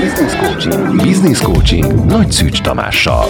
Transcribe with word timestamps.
Business 0.00 0.36
Coaching. 0.36 0.96
Business 0.96 1.42
Coaching 1.42 2.04
Nagy 2.04 2.30
Szűcs 2.30 2.60
Tamással. 2.60 3.24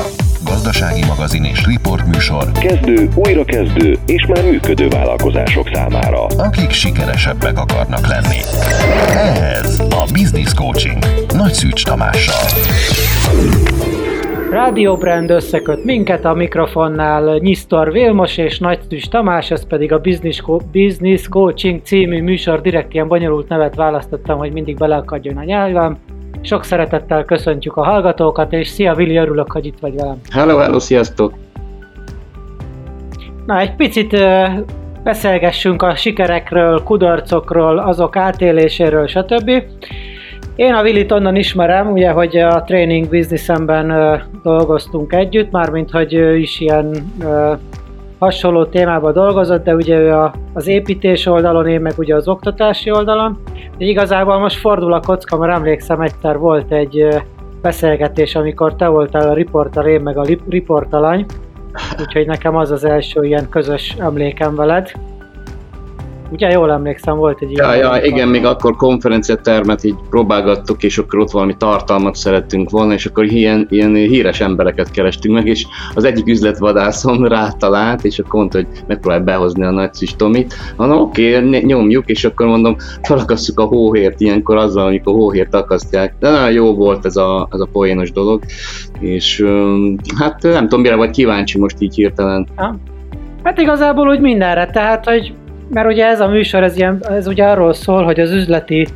Gazdasági 0.44 1.04
magazin 1.04 1.44
és 1.44 1.66
műsor. 2.12 2.52
Kezdő, 2.52 3.08
újrakezdő 3.14 3.96
és 4.06 4.26
már 4.26 4.44
működő 4.44 4.88
vállalkozások 4.88 5.68
számára. 5.72 6.26
Akik 6.26 6.70
sikeresebbek 6.70 7.58
akarnak 7.58 8.06
lenni. 8.06 8.36
Ez 9.54 9.80
a 9.90 10.04
Business 10.12 10.54
Coaching 10.54 10.98
Nagy 11.34 11.52
Szűcs 11.52 11.84
Tamással. 11.84 12.48
Rádió 14.50 14.96
Brand 14.96 15.30
összeköt 15.30 15.84
minket 15.84 16.24
a 16.24 16.34
mikrofonnál 16.34 17.38
Nyisztor 17.38 17.92
Vilmos 17.92 18.36
és 18.36 18.58
Nagy 18.58 18.78
Szűcs 18.88 19.08
Tamás, 19.08 19.50
ez 19.50 19.66
pedig 19.66 19.92
a 19.92 19.98
Business, 19.98 20.40
Co- 20.40 20.66
Business 20.72 21.28
Coaching 21.28 21.80
című 21.84 22.22
műsor, 22.22 22.60
direkt 22.60 22.94
ilyen 22.94 23.08
bonyolult 23.08 23.48
nevet 23.48 23.74
választottam, 23.74 24.38
hogy 24.38 24.52
mindig 24.52 24.76
beleakadjon 24.76 25.36
a 25.36 25.44
nyelvem. 25.44 25.98
Sok 26.40 26.64
szeretettel 26.64 27.24
köszöntjük 27.24 27.76
a 27.76 27.84
hallgatókat, 27.84 28.52
és 28.52 28.68
szia 28.68 28.94
Vili, 28.94 29.16
örülök, 29.16 29.52
hogy 29.52 29.66
itt 29.66 29.78
vagy 29.80 29.94
velem. 29.94 30.20
Hello, 30.30 30.56
hello, 30.56 30.78
sziasztok! 30.78 31.34
Na, 33.46 33.58
egy 33.58 33.74
picit 33.74 34.16
beszélgessünk 35.02 35.82
a 35.82 35.94
sikerekről, 35.94 36.82
kudarcokról, 36.82 37.78
azok 37.78 38.16
átéléséről, 38.16 39.06
stb. 39.06 39.50
Én 40.56 40.72
a 40.72 40.82
Willit 40.82 41.12
onnan 41.12 41.36
ismerem, 41.36 41.92
ugye, 41.92 42.10
hogy 42.10 42.36
a 42.36 42.62
training 42.66 43.08
businessemben 43.08 43.90
uh, 43.90 44.20
dolgoztunk 44.42 45.12
együtt, 45.12 45.50
mármint 45.50 45.90
hogy 45.90 46.14
ő 46.14 46.36
is 46.36 46.60
ilyen 46.60 47.14
hasonló 48.18 48.64
témában 48.64 49.12
dolgozott, 49.12 49.64
de 49.64 49.74
ugye 49.74 49.98
ő 49.98 50.12
a, 50.12 50.34
az 50.52 50.66
építés 50.66 51.26
oldalon, 51.26 51.66
én 51.66 51.80
meg 51.80 51.92
ugye 51.96 52.14
az 52.14 52.28
oktatási 52.28 52.90
oldalon. 52.90 53.38
De 53.78 53.84
igazából 53.84 54.38
most 54.38 54.58
fordul 54.58 54.92
a 54.92 55.00
kocka, 55.00 55.38
mert 55.38 55.52
emlékszem 55.52 56.00
egyszer 56.00 56.38
volt 56.38 56.72
egy 56.72 57.08
beszélgetés, 57.62 58.34
amikor 58.34 58.74
te 58.74 58.86
voltál 58.86 59.28
a 59.28 59.34
riporter, 59.34 59.86
én 59.86 60.00
meg 60.00 60.18
a 60.18 60.24
riportalany, 60.48 61.26
úgyhogy 62.00 62.26
nekem 62.26 62.56
az 62.56 62.70
az 62.70 62.84
első 62.84 63.24
ilyen 63.24 63.48
közös 63.48 63.96
emlékem 63.98 64.54
veled. 64.54 64.90
Ugye 66.30 66.50
jól 66.50 66.70
emlékszem, 66.70 67.16
volt 67.16 67.42
egy 67.42 67.50
ilyen... 67.50 67.76
Ja, 67.76 68.00
igen, 68.02 68.28
még 68.28 68.44
akkor 68.44 68.76
konferenciatermet 68.76 69.84
így 69.84 69.94
próbálgattuk, 70.10 70.82
és 70.82 70.98
akkor 70.98 71.18
ott 71.18 71.30
valami 71.30 71.56
tartalmat 71.56 72.14
szerettünk 72.14 72.70
volna, 72.70 72.92
és 72.92 73.06
akkor 73.06 73.24
ilyen, 73.24 73.66
ilyen 73.70 73.94
híres 73.94 74.40
embereket 74.40 74.90
kerestünk 74.90 75.34
meg, 75.34 75.46
és 75.46 75.66
az 75.94 76.04
egyik 76.04 76.28
üzletvadászom 76.28 77.26
rátalált, 77.26 78.04
és 78.04 78.18
akkor 78.18 78.40
mondta, 78.40 78.58
hogy 78.58 78.66
megpróbálj 78.86 79.22
behozni 79.22 79.64
a 79.64 79.70
nagy 79.70 79.90
Tomit. 80.16 80.54
Mondom, 80.76 81.00
oké, 81.00 81.36
okay, 81.36 81.64
nyomjuk, 81.64 82.06
és 82.06 82.24
akkor 82.24 82.46
mondom, 82.46 82.76
felakasszuk 83.02 83.60
a 83.60 83.64
hóhért 83.64 84.20
ilyenkor 84.20 84.56
azzal, 84.56 84.86
amikor 84.86 85.12
a 85.12 85.16
hóhért 85.16 85.54
akasztják. 85.54 86.14
De 86.18 86.30
nagyon 86.30 86.52
jó 86.52 86.74
volt 86.74 87.04
ez 87.04 87.16
a, 87.16 87.48
ez 87.52 87.60
a 87.60 87.68
poénos 87.72 88.12
dolog, 88.12 88.42
és 89.00 89.44
hát 90.18 90.42
nem 90.42 90.62
tudom, 90.62 90.80
mire 90.80 90.96
vagy 90.96 91.10
kíváncsi 91.10 91.58
most 91.58 91.76
így 91.78 91.94
hirtelen. 91.94 92.46
Ha? 92.56 92.76
Hát 93.42 93.58
igazából 93.58 94.08
úgy 94.08 94.20
mindenre, 94.20 94.66
tehát, 94.66 95.04
hogy 95.04 95.34
mert 95.68 95.88
ugye 95.88 96.06
ez 96.06 96.20
a 96.20 96.28
műsor, 96.28 96.62
ez, 96.62 96.76
ilyen, 96.76 96.98
ez 97.08 97.26
ugye 97.26 97.44
arról 97.44 97.72
szól, 97.72 98.04
hogy 98.04 98.20
az 98.20 98.30
üzleti 98.30 98.86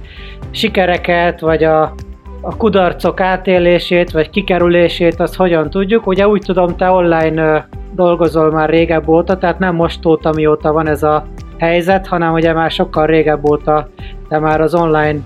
sikereket, 0.50 1.40
vagy 1.40 1.64
a, 1.64 1.94
a 2.40 2.56
kudarcok 2.56 3.20
átélését, 3.20 4.10
vagy 4.10 4.30
kikerülését, 4.30 5.20
azt 5.20 5.36
hogyan 5.36 5.70
tudjuk. 5.70 6.06
Ugye 6.06 6.28
úgy 6.28 6.42
tudom, 6.46 6.76
te 6.76 6.90
online 6.90 7.68
dolgozol 7.94 8.50
már 8.50 8.68
régebb 8.68 9.08
óta, 9.08 9.38
tehát 9.38 9.58
nem 9.58 9.74
most 9.74 10.06
óta, 10.06 10.32
mióta 10.32 10.72
van 10.72 10.88
ez 10.88 11.02
a 11.02 11.26
helyzet, 11.58 12.06
hanem 12.06 12.32
ugye 12.32 12.52
már 12.52 12.70
sokkal 12.70 13.06
régebb 13.06 13.48
óta 13.48 13.88
te 14.28 14.38
már 14.38 14.60
az 14.60 14.74
online 14.74 15.18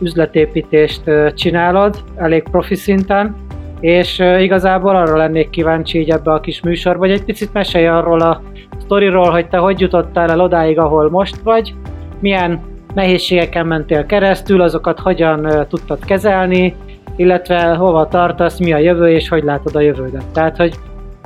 üzletépítést 0.00 1.02
csinálod, 1.34 1.96
elég 2.16 2.42
profi 2.42 2.74
szinten, 2.74 3.36
és 3.80 4.18
igazából 4.18 4.96
arra 4.96 5.16
lennék 5.16 5.50
kíváncsi 5.50 5.98
így 5.98 6.10
ebbe 6.10 6.32
a 6.32 6.40
kis 6.40 6.60
műsorba, 6.62 6.98
vagy 6.98 7.10
egy 7.10 7.24
picit 7.24 7.52
mesélj 7.52 7.86
arról 7.86 8.20
a 8.20 8.42
sztoriról, 8.78 9.30
hogy 9.30 9.48
te 9.48 9.56
hogy 9.56 9.80
jutottál 9.80 10.30
el 10.30 10.40
odáig, 10.40 10.78
ahol 10.78 11.10
most 11.10 11.36
vagy, 11.42 11.74
milyen 12.20 12.60
nehézségeken 12.94 13.66
mentél 13.66 14.06
keresztül, 14.06 14.60
azokat 14.60 14.98
hogyan 14.98 15.66
tudtad 15.68 16.04
kezelni, 16.04 16.76
illetve 17.16 17.74
hova 17.74 18.08
tartasz, 18.08 18.58
mi 18.58 18.72
a 18.72 18.78
jövő, 18.78 19.10
és 19.10 19.28
hogy 19.28 19.42
látod 19.42 19.76
a 19.76 19.80
jövődet. 19.80 20.32
Tehát, 20.32 20.56
hogy 20.56 20.74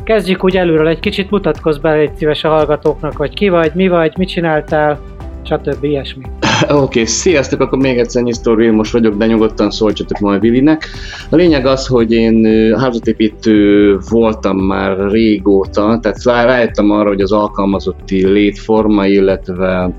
kezdjük 0.05 0.45
úgy 0.45 0.57
előről, 0.57 0.89
egy 0.89 1.01
kicsit 1.01 1.31
mutatkozz 1.31 1.79
be 1.79 1.93
egy 1.93 2.15
szíves 2.15 2.45
a 2.45 2.49
hallgatóknak, 2.49 3.17
hogy 3.17 3.35
ki 3.35 3.49
vagy, 3.49 3.71
mi 3.75 3.89
vagy, 3.89 4.17
mit 4.17 4.29
csináltál, 4.29 4.99
stb. 5.47 5.85
ilyesmi. 5.85 6.23
Oké, 6.63 6.73
okay, 6.75 7.05
sziasztok, 7.05 7.61
akkor 7.61 7.79
még 7.79 7.99
egyszer 7.99 8.23
Nyisztor 8.23 8.59
most 8.59 8.93
vagyok, 8.93 9.17
de 9.17 9.27
nyugodtan 9.27 9.71
szóltsatok 9.71 10.19
majd 10.19 10.41
Vilinek. 10.41 10.89
A 11.31 11.37
lényeg 11.37 11.67
az, 11.67 11.87
hogy 11.87 12.13
én 12.13 12.45
házatépítő 12.79 13.99
voltam 14.09 14.57
már 14.57 15.11
régóta, 15.11 15.99
tehát 16.03 16.47
rájöttem 16.47 16.91
arra, 16.91 17.09
hogy 17.09 17.21
az 17.21 17.33
alkalmazotti 17.33 18.27
létforma, 18.27 19.07
illetve 19.07 19.91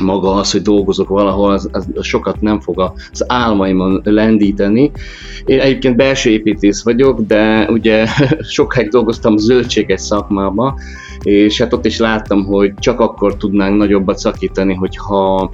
maga 0.00 0.34
az, 0.34 0.52
hogy 0.52 0.62
dolgozok 0.62 1.08
valahol, 1.08 1.52
az, 1.52 1.68
az 1.72 1.86
sokat 2.00 2.40
nem 2.40 2.60
fog 2.60 2.92
az 3.12 3.24
álmaimon 3.26 4.00
lendíteni. 4.04 4.90
Én 5.44 5.60
egyébként 5.60 5.96
belső 5.96 6.30
építész 6.30 6.82
vagyok, 6.82 7.20
de 7.20 7.68
ugye 7.70 8.06
sokáig 8.56 8.88
dolgoztam 8.88 9.36
zöldséges 9.36 10.00
szakmába, 10.00 10.78
és 11.22 11.60
hát 11.60 11.72
ott 11.72 11.84
is 11.84 11.98
láttam, 11.98 12.44
hogy 12.44 12.74
csak 12.74 13.00
akkor 13.00 13.36
tudnánk 13.36 13.76
nagyobbat 13.76 14.18
szakítani, 14.18 14.74
hogyha 14.74 15.50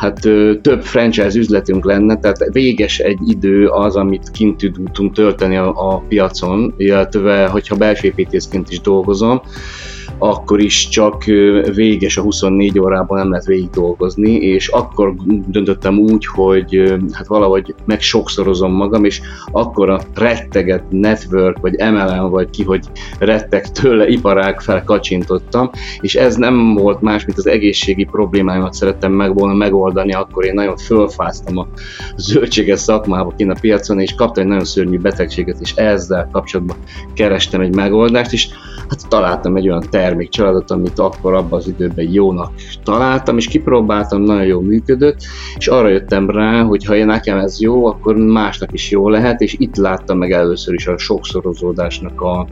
hát 0.00 0.20
több 0.62 0.82
franchise 0.82 1.38
üzletünk 1.38 1.84
lenne, 1.84 2.16
tehát 2.16 2.48
véges 2.52 2.98
egy 2.98 3.18
idő 3.26 3.66
az, 3.66 3.96
amit 3.96 4.30
kint 4.30 4.56
tudunk 4.56 5.14
tölteni 5.14 5.56
a, 5.56 5.92
a 5.92 5.98
piacon, 6.08 6.74
illetve 6.76 7.46
hogyha 7.46 7.76
belső 7.76 8.06
építészként 8.06 8.70
is 8.70 8.80
dolgozom, 8.80 9.40
akkor 10.22 10.60
is 10.60 10.88
csak 10.88 11.24
véges 11.74 12.16
a 12.16 12.22
24 12.22 12.78
órában 12.78 13.18
nem 13.18 13.30
lehet 13.30 13.44
végig 13.44 13.70
dolgozni, 13.70 14.32
és 14.32 14.68
akkor 14.68 15.14
döntöttem 15.46 15.98
úgy, 15.98 16.26
hogy 16.26 16.94
hát 17.12 17.26
valahogy 17.26 17.74
meg 17.84 18.00
sokszorozom 18.00 18.72
magam, 18.72 19.04
és 19.04 19.20
akkor 19.52 19.90
a 19.90 20.00
retteget 20.14 20.84
network, 20.90 21.58
vagy 21.58 21.74
MLM, 21.78 22.30
vagy 22.30 22.50
ki, 22.50 22.64
hogy 22.64 22.84
retteg 23.18 23.70
tőle 23.70 24.08
iparág 24.08 24.60
fel 24.60 24.84
kacsintottam, 24.84 25.70
és 26.00 26.14
ez 26.14 26.36
nem 26.36 26.74
volt 26.74 27.00
más, 27.00 27.24
mint 27.24 27.38
az 27.38 27.46
egészségi 27.46 28.04
problémáimat 28.04 28.74
szerettem 28.74 29.12
meg 29.12 29.34
volna 29.34 29.54
megoldani, 29.54 30.12
akkor 30.12 30.44
én 30.44 30.54
nagyon 30.54 30.76
fölfáztam 30.76 31.58
a 31.58 31.68
zöldséges 32.16 32.80
szakmába 32.80 33.32
kint 33.36 33.50
a 33.50 33.56
piacon, 33.60 34.00
és 34.00 34.14
kaptam 34.14 34.42
egy 34.42 34.48
nagyon 34.48 34.64
szörnyű 34.64 34.98
betegséget, 34.98 35.60
és 35.60 35.74
ezzel 35.74 36.28
kapcsolatban 36.32 36.76
kerestem 37.14 37.60
egy 37.60 37.74
megoldást, 37.74 38.32
és 38.32 38.48
hát 38.90 39.08
találtam 39.08 39.56
egy 39.56 39.68
olyan 39.68 39.84
termékcsaládot, 39.90 40.70
amit 40.70 40.98
akkor 40.98 41.34
abban 41.34 41.58
az 41.58 41.68
időben 41.68 42.10
jónak 42.10 42.52
találtam, 42.84 43.36
és 43.36 43.46
kipróbáltam, 43.46 44.22
nagyon 44.22 44.46
jól 44.46 44.62
működött, 44.62 45.18
és 45.56 45.66
arra 45.66 45.88
jöttem 45.88 46.30
rá, 46.30 46.62
hogy 46.62 46.84
ha 46.84 47.04
nekem 47.04 47.38
ez 47.38 47.60
jó, 47.60 47.86
akkor 47.86 48.16
másnak 48.16 48.72
is 48.72 48.90
jó 48.90 49.08
lehet, 49.08 49.40
és 49.40 49.54
itt 49.58 49.76
láttam 49.76 50.18
meg 50.18 50.32
először 50.32 50.74
is 50.74 50.86
a 50.86 50.98
sokszorozódásnak 50.98 52.20
a 52.20 52.46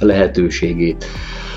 lehetőségét. 0.00 1.04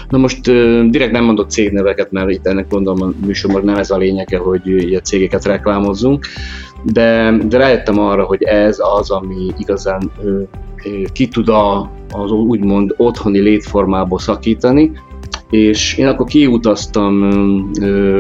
Na 0.09 0.17
most 0.17 0.41
direkt 0.89 1.11
nem 1.11 1.23
mondok 1.23 1.49
cégneveket, 1.49 2.11
mert 2.11 2.29
itt 2.29 2.47
ennek 2.47 2.67
gondolom 2.67 3.01
a 3.01 3.25
műsorban 3.25 3.63
nem 3.63 3.75
ez 3.75 3.91
a 3.91 3.97
lényege, 3.97 4.37
hogy 4.37 4.93
a 4.93 4.99
cégeket 4.99 5.45
reklámozzunk, 5.45 6.25
de, 6.83 7.37
de 7.47 7.57
rájöttem 7.57 7.99
arra, 7.99 8.23
hogy 8.23 8.43
ez 8.43 8.77
az, 8.99 9.11
ami 9.11 9.53
igazán 9.57 10.11
ki 11.13 11.27
tud 11.27 11.49
a, 11.49 11.91
az 12.11 12.31
úgymond 12.31 12.93
otthoni 12.97 13.39
létformából 13.39 14.19
szakítani, 14.19 14.91
és 15.49 15.97
én 15.97 16.07
akkor 16.07 16.25
kiutaztam 16.25 17.29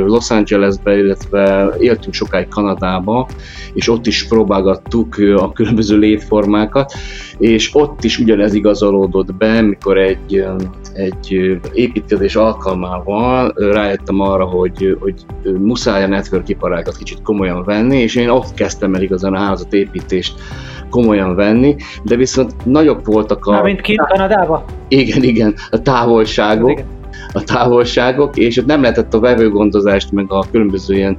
Los 0.05 0.31
Angelesbe, 0.31 0.97
illetve 0.97 1.73
éltünk 1.79 2.13
sokáig 2.13 2.47
Kanadába, 2.47 3.27
és 3.73 3.89
ott 3.89 4.05
is 4.05 4.27
próbálgattuk 4.27 5.15
a 5.37 5.51
különböző 5.51 5.97
létformákat, 5.97 6.93
és 7.37 7.69
ott 7.73 8.03
is 8.03 8.19
ugyanez 8.19 8.53
igazolódott 8.53 9.33
be, 9.35 9.61
mikor 9.61 9.97
egy, 9.97 10.45
egy 10.93 11.57
építkezés 11.73 12.35
alkalmával 12.35 13.53
rájöttem 13.55 14.19
arra, 14.19 14.45
hogy, 14.45 14.97
hogy 14.99 15.25
muszáj 15.59 16.03
a 16.03 16.07
network 16.07 16.49
iparágat 16.49 16.97
kicsit 16.97 17.21
komolyan 17.21 17.63
venni, 17.63 17.97
és 17.97 18.15
én 18.15 18.29
ott 18.29 18.53
kezdtem 18.53 18.93
el 18.93 19.01
igazán 19.01 19.33
a 19.33 19.39
házatépítést 19.39 20.33
komolyan 20.89 21.35
venni, 21.35 21.75
de 22.03 22.15
viszont 22.15 22.53
nagyobb 22.65 23.05
voltak 23.05 23.45
a... 23.45 23.61
mint 23.63 23.81
kint 23.81 24.07
Kanadába? 24.07 24.65
Igen, 24.87 25.23
igen, 25.23 25.55
a 25.71 25.81
távolságok. 25.81 26.71
Igen 26.71 27.03
a 27.35 27.43
távolságok, 27.43 28.37
és 28.37 28.57
ott 28.57 28.65
nem 28.65 28.81
lehetett 28.81 29.13
a 29.13 29.19
vevőgondozást, 29.19 30.11
meg 30.11 30.25
a 30.27 30.45
különböző 30.51 30.95
ilyen 30.95 31.17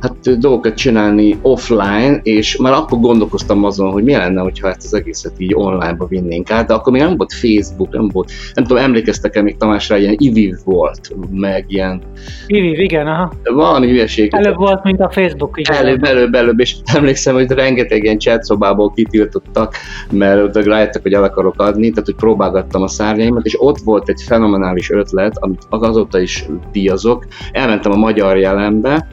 hát, 0.00 0.38
dolgokat 0.38 0.74
csinálni 0.74 1.38
offline, 1.42 2.20
és 2.22 2.56
már 2.56 2.72
akkor 2.72 2.98
gondolkoztam 3.00 3.64
azon, 3.64 3.90
hogy 3.90 4.04
mi 4.04 4.12
lenne, 4.12 4.40
hogyha 4.40 4.68
ezt 4.68 4.84
az 4.84 4.94
egészet 4.94 5.32
így 5.36 5.54
online-ba 5.54 6.06
vinnénk 6.06 6.50
át, 6.50 6.66
de 6.66 6.74
akkor 6.74 6.92
még 6.92 7.02
nem 7.02 7.16
volt 7.16 7.32
Facebook, 7.32 7.92
nem 7.92 8.08
volt, 8.12 8.30
nem 8.54 8.64
tudom, 8.64 8.82
emlékeztek-e 8.82 9.42
még 9.42 9.56
Tamásra, 9.56 9.96
ilyen 9.96 10.14
IVIV 10.18 10.54
volt, 10.64 11.14
meg 11.30 11.64
ilyen... 11.68 12.02
IVIV, 12.46 12.78
igen, 12.78 13.06
aha. 13.06 13.32
Valami 13.42 13.88
hülyeség. 13.88 14.34
Előbb 14.34 14.56
volt, 14.56 14.82
mint 14.82 15.00
a 15.00 15.10
Facebook 15.10 15.60
is. 15.60 15.68
Előbb, 15.68 16.04
előbb, 16.04 16.34
előbb, 16.34 16.60
és 16.60 16.76
emlékszem, 16.96 17.34
hogy 17.34 17.50
rengeteg 17.50 18.02
ilyen 18.02 18.18
chatszobából 18.18 18.92
kitiltottak, 18.92 19.74
mert 20.10 20.56
rájöttek, 20.56 21.02
hogy 21.02 21.12
el 21.12 21.22
akarok 21.22 21.60
adni, 21.60 21.90
tehát 21.90 22.04
hogy 22.04 22.14
próbálgattam 22.14 22.82
a 22.82 22.88
szárnyaimat, 22.88 23.44
és 23.44 23.56
ott 23.60 23.78
volt 23.78 24.08
egy 24.08 24.22
fenomenális 24.26 24.90
ötlet, 24.90 25.36
amit 25.38 25.53
azóta 25.68 26.20
is 26.20 26.46
díjazok. 26.72 27.26
Elmentem 27.52 27.92
a 27.92 27.96
magyar 27.96 28.36
jelenbe, 28.36 29.06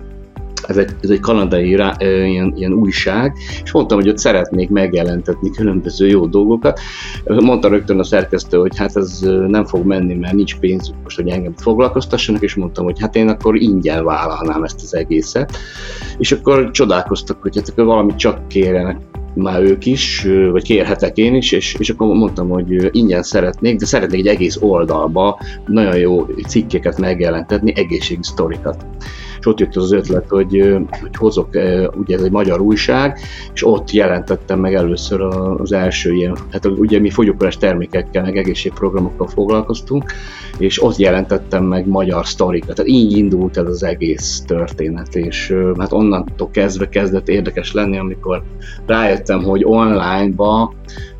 ez 0.67 0.77
egy, 0.77 0.95
ez 1.01 1.09
egy 1.09 1.19
kanadai 1.19 1.75
rá, 1.75 1.95
ilyen, 1.99 2.53
ilyen 2.55 2.73
újság, 2.73 3.33
és 3.63 3.71
mondtam, 3.71 3.97
hogy 3.97 4.09
ott 4.09 4.17
szeretnék 4.17 4.69
megjelentetni 4.69 5.51
különböző 5.51 6.07
jó 6.07 6.25
dolgokat. 6.27 6.79
Mondta 7.25 7.67
rögtön 7.67 7.99
a 7.99 8.03
szerkesztő, 8.03 8.57
hogy 8.57 8.77
hát 8.77 8.95
ez 8.95 9.19
nem 9.47 9.65
fog 9.65 9.85
menni, 9.85 10.13
mert 10.13 10.33
nincs 10.33 10.59
pénzük 10.59 10.95
most, 11.03 11.15
hogy 11.15 11.29
engem 11.29 11.53
foglalkoztassanak, 11.57 12.41
és 12.41 12.55
mondtam, 12.55 12.83
hogy 12.83 12.99
hát 12.99 13.15
én 13.15 13.27
akkor 13.27 13.55
ingyen 13.55 14.05
vállalnám 14.05 14.63
ezt 14.63 14.81
az 14.83 14.95
egészet. 14.95 15.57
És 16.17 16.31
akkor 16.31 16.71
csodálkoztak, 16.71 17.41
hogy 17.41 17.55
hát 17.55 17.69
akkor 17.69 17.85
valamit 17.85 18.15
csak 18.15 18.47
kérenek 18.47 18.97
már 19.33 19.61
ők 19.61 19.85
is, 19.85 20.27
vagy 20.51 20.63
kérhetek 20.63 21.17
én 21.17 21.35
is, 21.35 21.51
és, 21.51 21.75
és 21.79 21.89
akkor 21.89 22.07
mondtam, 22.07 22.49
hogy 22.49 22.89
ingyen 22.91 23.23
szeretnék, 23.23 23.79
de 23.79 23.85
szeretnék 23.85 24.19
egy 24.19 24.27
egész 24.27 24.57
oldalba 24.59 25.39
nagyon 25.65 25.97
jó 25.97 26.25
cikkeket 26.47 26.99
megjelentetni, 26.99 27.73
egészségi 27.75 28.23
sztorikat 28.23 28.85
és 29.41 29.47
ott 29.47 29.59
jött 29.59 29.75
az 29.75 29.91
ötlet, 29.91 30.29
hogy, 30.29 30.77
hogy 30.89 31.15
hozok, 31.15 31.49
ugye 31.93 32.15
ez 32.15 32.21
egy 32.21 32.31
magyar 32.31 32.59
újság, 32.59 33.19
és 33.53 33.67
ott 33.67 33.91
jelentettem 33.91 34.59
meg 34.59 34.73
először 34.73 35.21
az 35.57 35.71
első 35.71 36.13
ilyen, 36.13 36.37
hát 36.51 36.65
ugye 36.65 36.99
mi 36.99 37.09
fogyókúrás 37.09 37.57
termékekkel, 37.57 38.23
meg 38.23 38.37
egészségprogramokkal 38.37 39.27
foglalkoztunk, 39.27 40.11
és 40.57 40.83
ott 40.83 40.95
jelentettem 40.95 41.63
meg 41.63 41.87
magyar 41.87 42.27
sztorikat. 42.27 42.75
Tehát 42.75 42.91
így 42.91 43.17
indult 43.17 43.57
ez 43.57 43.67
az 43.67 43.83
egész 43.83 44.43
történet, 44.47 45.15
és 45.15 45.55
hát 45.77 45.91
onnantól 45.91 46.49
kezdve 46.51 46.89
kezdett 46.89 47.29
érdekes 47.29 47.73
lenni, 47.73 47.97
amikor 47.97 48.43
rájöttem, 49.27 49.49
hogy 49.49 49.63
online-ba 49.65 50.73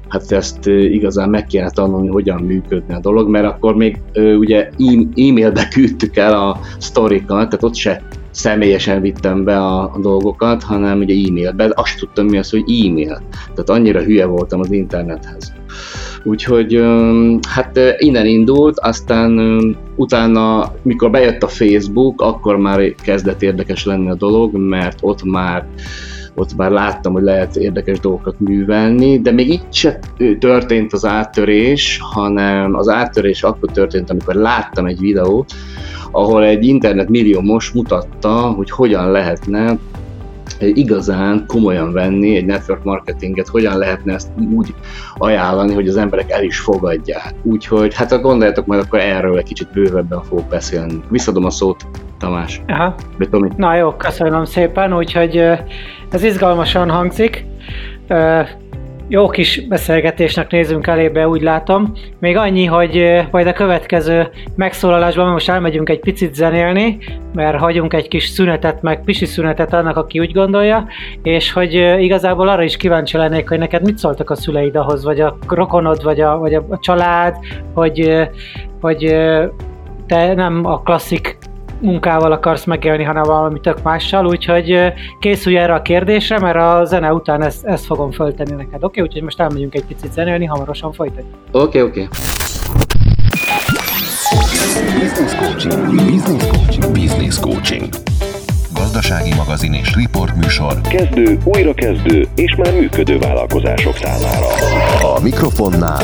hát 0.07 0.31
ezt 0.31 0.67
igazán 0.67 1.29
meg 1.29 1.45
kéne 1.45 1.69
tanulni, 1.69 2.07
hogyan 2.07 2.41
működne 2.41 2.95
a 2.95 2.99
dolog, 2.99 3.29
mert 3.29 3.45
akkor 3.45 3.75
még 3.75 3.97
ugye 4.39 4.69
e-mailbe 5.15 5.67
küldtük 5.67 6.17
el 6.17 6.33
a 6.33 6.59
sztorikat, 6.77 7.27
tehát 7.27 7.63
ott 7.63 7.75
se 7.75 8.01
személyesen 8.31 9.01
vittem 9.01 9.43
be 9.43 9.57
a, 9.57 9.97
dolgokat, 10.01 10.63
hanem 10.63 10.99
ugye 10.99 11.27
e-mailbe, 11.27 11.71
azt 11.73 11.99
tudtam 11.99 12.25
mi 12.25 12.37
az, 12.37 12.49
hogy 12.49 12.85
e-mail. 12.85 13.21
Tehát 13.31 13.69
annyira 13.69 14.01
hülye 14.01 14.25
voltam 14.25 14.59
az 14.59 14.71
internethez. 14.71 15.53
Úgyhogy 16.23 16.81
hát 17.47 17.79
innen 17.97 18.25
indult, 18.25 18.79
aztán 18.79 19.39
utána, 19.95 20.71
mikor 20.81 21.11
bejött 21.11 21.43
a 21.43 21.47
Facebook, 21.47 22.21
akkor 22.21 22.57
már 22.57 22.95
kezdett 23.03 23.41
érdekes 23.41 23.85
lenni 23.85 24.09
a 24.09 24.15
dolog, 24.15 24.55
mert 24.55 24.97
ott 25.01 25.23
már 25.23 25.67
ott 26.35 26.55
már 26.55 26.71
láttam, 26.71 27.13
hogy 27.13 27.23
lehet 27.23 27.55
érdekes 27.55 27.99
dolgokat 27.99 28.39
művelni, 28.39 29.19
de 29.19 29.31
még 29.31 29.49
itt 29.49 29.73
se 29.73 29.99
történt 30.39 30.93
az 30.93 31.05
áttörés, 31.05 31.99
hanem 32.01 32.75
az 32.75 32.87
áttörés 32.87 33.43
akkor 33.43 33.71
történt, 33.71 34.09
amikor 34.09 34.33
láttam 34.33 34.85
egy 34.85 34.99
videót, 34.99 35.51
ahol 36.11 36.43
egy 36.43 36.65
internet 36.65 37.09
milliómos 37.09 37.71
mutatta, 37.71 38.31
hogy 38.31 38.71
hogyan 38.71 39.11
lehetne 39.11 39.77
igazán 40.59 41.43
komolyan 41.47 41.91
venni 41.93 42.35
egy 42.35 42.45
network 42.45 42.83
marketinget, 42.83 43.47
hogyan 43.47 43.77
lehetne 43.77 44.13
ezt 44.13 44.29
úgy 44.53 44.73
ajánlani, 45.17 45.73
hogy 45.73 45.87
az 45.87 45.97
emberek 45.97 46.31
el 46.31 46.43
is 46.43 46.59
fogadják. 46.59 47.33
Úgyhogy 47.43 47.93
hát 47.93 48.21
gondoljatok 48.21 48.65
majd 48.65 48.81
akkor 48.81 48.99
erről 48.99 49.37
egy 49.37 49.43
kicsit 49.43 49.71
bővebben 49.73 50.23
fogok 50.23 50.47
beszélni. 50.49 51.01
Visszadom 51.09 51.45
a 51.45 51.49
szót, 51.49 51.85
Tamás. 52.21 52.61
Aha. 52.67 52.95
Na 53.57 53.75
jó, 53.75 53.91
köszönöm 53.91 54.45
szépen, 54.45 54.93
úgyhogy 54.93 55.37
ez 56.11 56.23
izgalmasan 56.23 56.89
hangzik 56.89 57.45
jó 59.11 59.29
kis 59.29 59.67
beszélgetésnek 59.67 60.51
nézünk 60.51 60.87
elébe, 60.87 61.27
úgy 61.27 61.41
látom. 61.41 61.91
Még 62.19 62.37
annyi, 62.37 62.65
hogy 62.65 63.23
majd 63.31 63.47
a 63.47 63.53
következő 63.53 64.29
megszólalásban 64.55 65.31
most 65.31 65.49
elmegyünk 65.49 65.89
egy 65.89 65.99
picit 65.99 66.35
zenélni, 66.35 66.97
mert 67.33 67.57
hagyunk 67.57 67.93
egy 67.93 68.07
kis 68.07 68.27
szünetet, 68.27 68.81
meg 68.81 69.03
pisi 69.03 69.25
szünetet 69.25 69.73
annak, 69.73 69.97
aki 69.97 70.19
úgy 70.19 70.31
gondolja, 70.31 70.87
és 71.23 71.51
hogy 71.51 71.73
igazából 71.99 72.47
arra 72.47 72.63
is 72.63 72.77
kíváncsi 72.77 73.17
lennék, 73.17 73.49
hogy 73.49 73.57
neked 73.57 73.85
mit 73.85 73.97
szóltak 73.97 74.29
a 74.29 74.35
szüleid 74.35 74.75
ahhoz, 74.75 75.03
vagy 75.03 75.19
a 75.19 75.37
rokonod, 75.47 76.03
vagy 76.03 76.21
a, 76.21 76.37
vagy 76.37 76.53
a 76.53 76.79
család, 76.79 77.35
hogy, 77.73 78.27
hogy 78.81 79.15
te 80.07 80.33
nem 80.33 80.65
a 80.65 80.81
klasszik 80.81 81.37
munkával 81.81 82.31
akarsz 82.31 82.65
megélni, 82.65 83.03
hanem 83.03 83.23
valami 83.23 83.59
tök 83.59 83.83
mással, 83.83 84.25
úgyhogy 84.25 84.93
készülj 85.19 85.57
erre 85.57 85.73
a 85.73 85.81
kérdésre, 85.81 86.39
mert 86.39 86.57
a 86.57 86.85
zene 86.85 87.13
után 87.13 87.41
ezt, 87.43 87.65
ezt 87.65 87.85
fogom 87.85 88.11
föltenni 88.11 88.55
neked, 88.55 88.73
oké? 88.73 88.83
Okay? 88.83 89.03
Úgyhogy 89.03 89.23
most 89.23 89.39
elmegyünk 89.39 89.75
egy 89.75 89.85
picit 89.85 90.13
zenélni, 90.13 90.45
hamarosan 90.45 90.93
folytatjuk. 90.93 91.35
Oké, 91.51 91.81
okay, 91.81 91.81
oké. 91.81 92.01
Okay. 92.01 92.07
Business 94.99 95.35
coaching. 95.35 95.95
Business 95.95 96.47
coaching. 96.47 96.91
Business 96.91 97.39
coaching 97.39 98.10
gazdasági 98.81 99.33
magazin 99.33 99.73
és 99.73 99.95
műsor. 100.35 100.81
Kezdő, 100.81 101.37
újrakezdő 101.43 102.27
és 102.35 102.55
már 102.55 102.73
működő 102.73 103.19
vállalkozások 103.19 103.95
számára. 103.95 104.47
A 105.15 105.19
mikrofonnál 105.23 106.03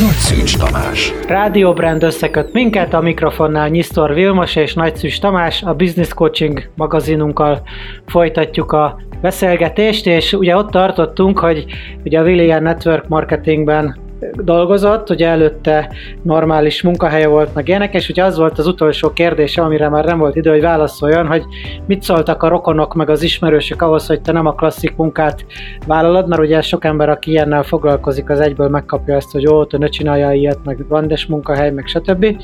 Nagy 0.00 0.16
Szűcs 0.18 0.56
Tamás. 0.56 1.12
Rádió 1.28 1.72
Brand 1.72 2.02
összeköt 2.02 2.52
minket, 2.52 2.94
a 2.94 3.00
mikrofonnál 3.00 3.68
Nyisztor 3.68 4.14
Vilmos 4.14 4.56
és 4.56 4.74
Nagy 4.74 4.96
Szűcs 4.96 5.20
Tamás, 5.20 5.62
a 5.62 5.74
Business 5.74 6.08
Coaching 6.08 6.68
magazinunkkal 6.74 7.62
folytatjuk 8.06 8.72
a 8.72 9.00
beszélgetést, 9.20 10.06
és 10.06 10.32
ugye 10.32 10.56
ott 10.56 10.70
tartottunk, 10.70 11.38
hogy 11.38 11.64
ugye 12.04 12.18
a 12.18 12.22
William 12.22 12.62
Network 12.62 13.08
Marketingben 13.08 14.05
dolgozott, 14.34 15.10
ugye 15.10 15.28
előtte 15.28 15.92
normális 16.22 16.82
munkahelye 16.82 17.26
volt, 17.26 17.54
meg 17.54 17.68
ilyenek, 17.68 17.94
és 17.94 18.08
ugye 18.08 18.24
az 18.24 18.36
volt 18.36 18.58
az 18.58 18.66
utolsó 18.66 19.12
kérdése, 19.12 19.62
amire 19.62 19.88
már 19.88 20.04
nem 20.04 20.18
volt 20.18 20.36
idő, 20.36 20.50
hogy 20.50 20.60
válaszoljon, 20.60 21.26
hogy 21.26 21.44
mit 21.86 22.02
szóltak 22.02 22.42
a 22.42 22.48
rokonok, 22.48 22.94
meg 22.94 23.10
az 23.10 23.22
ismerősök 23.22 23.82
ahhoz, 23.82 24.06
hogy 24.06 24.20
te 24.20 24.32
nem 24.32 24.46
a 24.46 24.54
klasszik 24.54 24.96
munkát 24.96 25.44
vállalod, 25.86 26.28
mert 26.28 26.42
ugye 26.42 26.62
sok 26.62 26.84
ember, 26.84 27.08
aki 27.08 27.30
ilyennel 27.30 27.62
foglalkozik, 27.62 28.30
az 28.30 28.40
egyből 28.40 28.68
megkapja 28.68 29.14
ezt, 29.14 29.32
hogy 29.32 29.48
ó, 29.48 29.64
te 29.64 29.78
ne 29.78 29.88
csinálja 29.88 30.32
ilyet, 30.32 30.58
meg 30.64 30.84
rendes 30.90 31.26
munkahely, 31.26 31.70
meg 31.70 31.86
stb. 31.86 32.36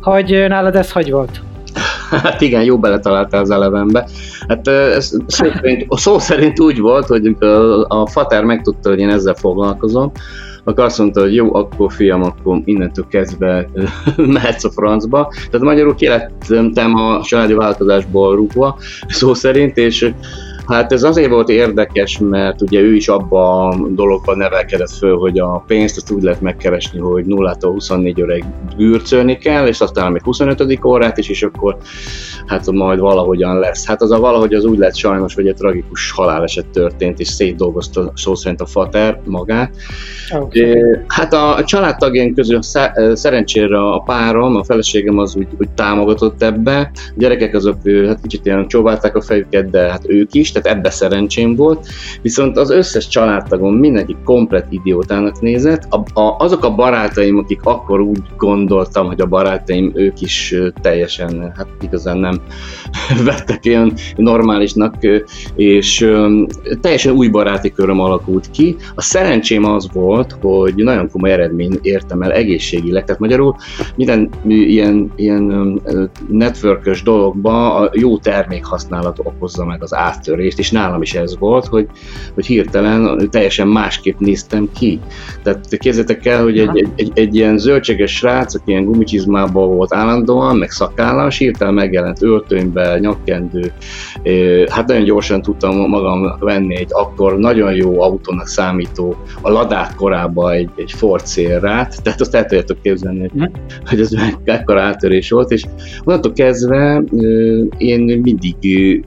Hogy 0.00 0.44
nálad 0.48 0.76
ez 0.76 0.92
hogy 0.92 1.10
volt? 1.10 1.40
Hát 2.10 2.40
igen, 2.40 2.64
jó 2.64 2.78
beletaláltál 2.78 3.40
az 3.40 3.50
elevenbe. 3.50 4.08
Hát 4.48 4.68
ez 4.68 5.16
szó 5.26 5.48
szerint, 5.48 5.86
szó 5.90 6.18
szerint 6.18 6.60
úgy 6.60 6.78
volt, 6.80 7.06
hogy 7.06 7.36
a 7.88 8.06
fater 8.06 8.44
megtudta, 8.44 8.88
hogy 8.88 8.98
én 8.98 9.08
ezzel 9.08 9.34
foglalkozom, 9.34 10.12
akkor 10.64 10.84
azt 10.84 10.98
mondta, 10.98 11.20
hogy 11.20 11.34
jó, 11.34 11.54
akkor 11.54 11.92
fiam, 11.92 12.22
akkor 12.22 12.60
innentől 12.64 13.06
kezdve 13.08 13.68
mehetsz 14.16 14.64
a 14.64 14.70
francba. 14.70 15.32
Tehát 15.50 15.66
magyarul 15.66 15.94
kilettem 15.94 16.94
a 16.94 17.22
családi 17.22 17.52
változásból 17.52 18.36
rúgva, 18.36 18.78
szó 19.08 19.34
szerint, 19.34 19.76
és 19.76 20.12
Hát 20.68 20.92
ez 20.92 21.02
azért 21.02 21.30
volt 21.30 21.48
érdekes, 21.48 22.18
mert 22.18 22.62
ugye 22.62 22.80
ő 22.80 22.94
is 22.94 23.08
abba 23.08 23.68
a 23.68 23.76
dologban 23.88 24.36
nevelkedett 24.36 24.90
föl, 24.90 25.16
hogy 25.16 25.38
a 25.38 25.64
pénzt 25.66 25.96
azt 25.96 26.10
úgy 26.10 26.22
lehet 26.22 26.40
megkeresni, 26.40 26.98
hogy 26.98 27.24
0-tól 27.28 27.70
24 27.72 28.22
óráig 28.22 28.44
gürcölni 28.76 29.38
kell, 29.38 29.66
és 29.66 29.80
aztán 29.80 30.12
még 30.12 30.22
25. 30.22 30.84
órát 30.84 31.18
is, 31.18 31.28
és 31.28 31.42
akkor 31.42 31.76
hát 32.46 32.70
majd 32.70 32.98
valahogyan 32.98 33.58
lesz. 33.58 33.86
Hát 33.86 34.02
az 34.02 34.10
a 34.10 34.18
valahogy 34.18 34.54
az 34.54 34.64
úgy 34.64 34.78
lett 34.78 34.96
sajnos, 34.96 35.34
hogy 35.34 35.48
egy 35.48 35.54
tragikus 35.54 36.10
haláleset 36.10 36.66
történt, 36.66 37.20
és 37.20 37.28
szétdolgozta 37.28 38.12
szó 38.14 38.34
szerint 38.34 38.60
a 38.60 38.66
fater 38.66 39.20
magát. 39.24 39.74
Okay. 40.40 40.74
Hát 41.06 41.32
a 41.32 41.62
családtagjaink 41.64 42.34
közül 42.34 42.60
szerencsére 43.12 43.78
a 43.78 43.98
párom, 43.98 44.56
a 44.56 44.64
feleségem 44.64 45.18
az 45.18 45.36
úgy, 45.36 45.48
úgy 45.58 45.70
támogatott 45.70 46.42
ebbe. 46.42 46.90
A 46.94 47.12
gyerekek 47.16 47.54
azok 47.54 47.76
hát 48.06 48.20
kicsit 48.20 48.46
ilyen 48.46 48.68
csóválták 48.68 49.16
a 49.16 49.22
fejüket, 49.22 49.70
de 49.70 49.90
hát 49.90 50.02
ők 50.06 50.34
is, 50.34 50.52
tehát 50.60 50.78
ebbe 50.78 50.90
szerencsém 50.90 51.56
volt, 51.56 51.86
viszont 52.22 52.56
az 52.56 52.70
összes 52.70 53.08
családtagom 53.08 53.74
mindenki 53.74 54.16
komplet 54.24 54.66
idiótának 54.70 55.40
nézett. 55.40 55.86
A, 55.90 56.20
a, 56.20 56.36
azok 56.38 56.64
a 56.64 56.74
barátaim, 56.74 57.38
akik 57.38 57.60
akkor 57.62 58.00
úgy 58.00 58.22
gondoltam, 58.36 59.06
hogy 59.06 59.20
a 59.20 59.26
barátaim 59.26 59.92
ők 59.94 60.20
is 60.20 60.54
teljesen, 60.80 61.52
hát 61.56 61.66
igazán 61.80 62.18
nem 62.18 62.40
vettek 63.24 63.64
ilyen 63.64 63.92
normálisnak, 64.16 64.94
és 65.56 66.10
teljesen 66.80 67.12
új 67.12 67.28
baráti 67.28 67.72
köröm 67.72 68.00
alakult 68.00 68.50
ki. 68.50 68.76
A 68.94 69.02
szerencsém 69.02 69.64
az 69.64 69.88
volt, 69.92 70.36
hogy 70.40 70.74
nagyon 70.74 71.10
komoly 71.10 71.32
eredmény 71.32 71.78
értem 71.82 72.22
el 72.22 72.32
egészségileg, 72.32 73.04
tehát 73.04 73.20
magyarul 73.20 73.56
minden 73.96 74.30
ilyen, 74.46 75.12
ilyen 75.16 75.80
networkös 76.28 77.02
dologba 77.02 77.74
a 77.74 77.90
jó 77.92 78.18
termékhasználat 78.18 79.18
okozza 79.18 79.64
meg 79.64 79.82
az 79.82 79.94
áttörést, 79.94 80.47
és 80.56 80.70
nálam 80.70 81.02
is 81.02 81.14
ez 81.14 81.38
volt, 81.38 81.66
hogy, 81.66 81.86
hogy 82.34 82.46
hirtelen 82.46 83.28
teljesen 83.30 83.68
másképp 83.68 84.18
néztem 84.18 84.68
ki. 84.78 85.00
Tehát 85.42 85.76
képzeljétek 85.78 86.26
el, 86.26 86.42
hogy 86.42 86.58
egy, 86.58 86.78
egy, 86.78 86.88
egy, 86.96 87.10
egy 87.14 87.34
ilyen 87.34 87.58
zöldséges 87.58 88.16
srác, 88.16 88.54
aki 88.54 88.70
ilyen 88.70 88.84
gumicsizmában 88.84 89.74
volt 89.74 89.94
állandóan, 89.94 90.56
meg 90.56 90.70
szakállas, 90.70 91.38
hirtelen 91.38 91.74
megjelent 91.74 92.22
öltönybe, 92.22 92.98
nyakkendő, 92.98 93.72
hát 94.68 94.86
nagyon 94.86 95.04
gyorsan 95.04 95.42
tudtam 95.42 95.76
magam 95.76 96.36
venni 96.40 96.76
egy 96.76 96.88
akkor 96.90 97.38
nagyon 97.38 97.74
jó 97.74 98.00
autónak 98.00 98.46
számító, 98.46 99.16
a 99.40 99.50
ladák 99.50 99.94
korában 99.94 100.52
egy, 100.52 100.70
egy 100.76 100.92
Ford 100.92 101.26
Sierra-t, 101.26 102.02
tehát 102.02 102.20
azt 102.20 102.34
el 102.34 102.46
tudjátok 102.46 102.82
képzelni, 102.82 103.20
hogy, 103.20 103.30
mhm. 103.32 103.44
hogy 103.84 104.00
ez 104.00 104.10
ekkora 104.44 104.80
áttörés 104.80 105.30
volt, 105.30 105.50
és 105.50 105.64
onnantól 106.04 106.32
kezdve 106.32 107.02
én 107.76 108.20
mindig, 108.22 108.56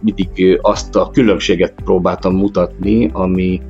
mindig 0.01 0.59
azt 0.61 0.95
a 0.95 1.09
különbséget 1.31 1.73
próbáltam 1.83 2.35
mutatni, 2.35 3.09
ami, 3.13 3.61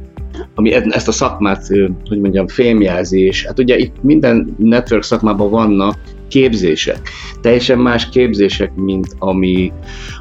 ami 0.56 0.74
ezt 0.74 1.08
a 1.08 1.12
szakmát, 1.12 1.68
hogy 2.10 2.20
mondjam, 2.20 2.48
fémjelzés. 2.48 3.46
Hát 3.46 3.60
ugye 3.60 3.78
itt 3.78 4.04
minden 4.04 4.56
network 4.58 5.04
szakmában 5.04 5.50
vannak 5.50 5.98
képzések. 6.28 7.10
Teljesen 7.42 7.80
más 7.80 8.10
képzések, 8.10 8.76
mint 8.76 9.08
ami, 9.20 9.74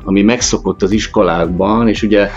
ami 0.04 0.22
megszokott 0.22 0.82
az 0.82 0.90
iskolákban, 0.90 1.88
és 1.88 2.02
ugye 2.02 2.28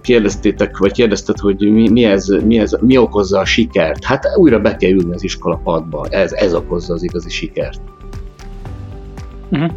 kérdeztétek, 0.00 0.78
vagy 0.78 0.92
kérdezted, 0.92 1.38
hogy 1.38 1.72
mi, 1.72 1.88
mi, 1.88 2.04
ez, 2.04 2.26
mi, 2.44 2.58
ez, 2.58 2.76
mi 2.80 2.96
okozza 2.96 3.38
a 3.38 3.44
sikert. 3.44 4.04
Hát 4.04 4.24
újra 4.36 4.58
be 4.58 4.76
kell 4.76 4.90
ülni 4.90 5.14
az 5.14 5.24
iskola 5.24 5.60
padba, 5.64 6.06
ez, 6.10 6.32
ez 6.32 6.54
okozza 6.54 6.94
az 6.94 7.02
igazi 7.02 7.30
sikert. 7.30 7.80
Uh-huh. 9.50 9.70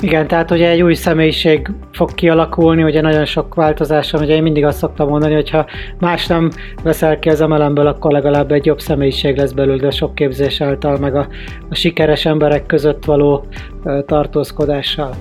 Igen, 0.00 0.26
tehát 0.26 0.50
ugye 0.50 0.70
egy 0.70 0.82
új 0.82 0.94
személyiség 0.94 1.70
fog 1.92 2.14
kialakulni, 2.14 2.82
ugye 2.82 3.00
nagyon 3.00 3.24
sok 3.24 3.54
változás 3.54 4.10
van, 4.10 4.22
ugye 4.22 4.34
én 4.34 4.42
mindig 4.42 4.64
azt 4.64 4.78
szoktam 4.78 5.08
mondani, 5.08 5.34
hogy 5.34 5.50
ha 5.50 5.66
más 5.98 6.26
nem 6.26 6.50
veszel 6.82 7.18
ki 7.18 7.28
az 7.28 7.40
emelemből, 7.40 7.86
akkor 7.86 8.12
legalább 8.12 8.52
egy 8.52 8.66
jobb 8.66 8.80
személyiség 8.80 9.36
lesz 9.36 9.52
belőle 9.52 9.90
sok 9.90 10.14
képzés 10.14 10.60
által, 10.60 10.98
meg 10.98 11.16
a, 11.16 11.26
a 11.68 11.74
sikeres 11.74 12.26
emberek 12.26 12.66
között 12.66 13.04
való 13.04 13.46
uh, 13.84 14.04
tartózkodással. 14.04 15.14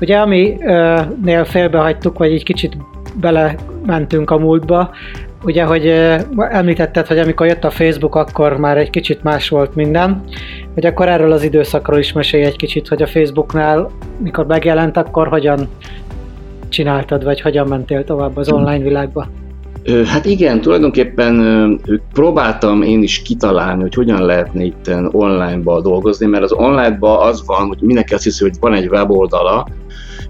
Ugye 0.00 0.18
aminél 0.18 1.44
félbehagytuk, 1.44 2.18
vagy 2.18 2.32
egy 2.32 2.44
kicsit 2.44 2.76
belementünk 3.20 4.30
a 4.30 4.38
múltba, 4.38 4.90
ugye, 5.44 5.64
hogy 5.64 5.86
említetted, 6.36 7.06
hogy 7.06 7.18
amikor 7.18 7.46
jött 7.46 7.64
a 7.64 7.70
Facebook, 7.70 8.14
akkor 8.14 8.56
már 8.56 8.78
egy 8.78 8.90
kicsit 8.90 9.22
más 9.22 9.48
volt 9.48 9.74
minden, 9.74 10.22
hogy 10.74 10.86
akkor 10.86 11.08
erről 11.08 11.32
az 11.32 11.42
időszakról 11.42 11.98
is 11.98 12.12
mesélj 12.12 12.44
egy 12.44 12.56
kicsit, 12.56 12.88
hogy 12.88 13.02
a 13.02 13.06
Facebooknál, 13.06 13.90
mikor 14.18 14.46
megjelent, 14.46 14.96
akkor 14.96 15.28
hogyan 15.28 15.68
csináltad, 16.68 17.24
vagy 17.24 17.40
hogyan 17.40 17.68
mentél 17.68 18.04
tovább 18.04 18.36
az 18.36 18.52
online 18.52 18.84
világba? 18.84 19.28
Hát 20.06 20.24
igen, 20.24 20.60
tulajdonképpen 20.60 21.80
próbáltam 22.12 22.82
én 22.82 23.02
is 23.02 23.22
kitalálni, 23.22 23.82
hogy 23.82 23.94
hogyan 23.94 24.24
lehetne 24.24 24.62
itt 24.62 24.90
online-ba 25.10 25.80
dolgozni, 25.80 26.26
mert 26.26 26.42
az 26.42 26.52
online-ba 26.52 27.20
az 27.20 27.46
van, 27.46 27.66
hogy 27.66 27.78
mindenki 27.80 28.14
azt 28.14 28.24
hiszi, 28.24 28.42
hogy 28.44 28.54
van 28.60 28.74
egy 28.74 28.86
weboldala, 28.86 29.66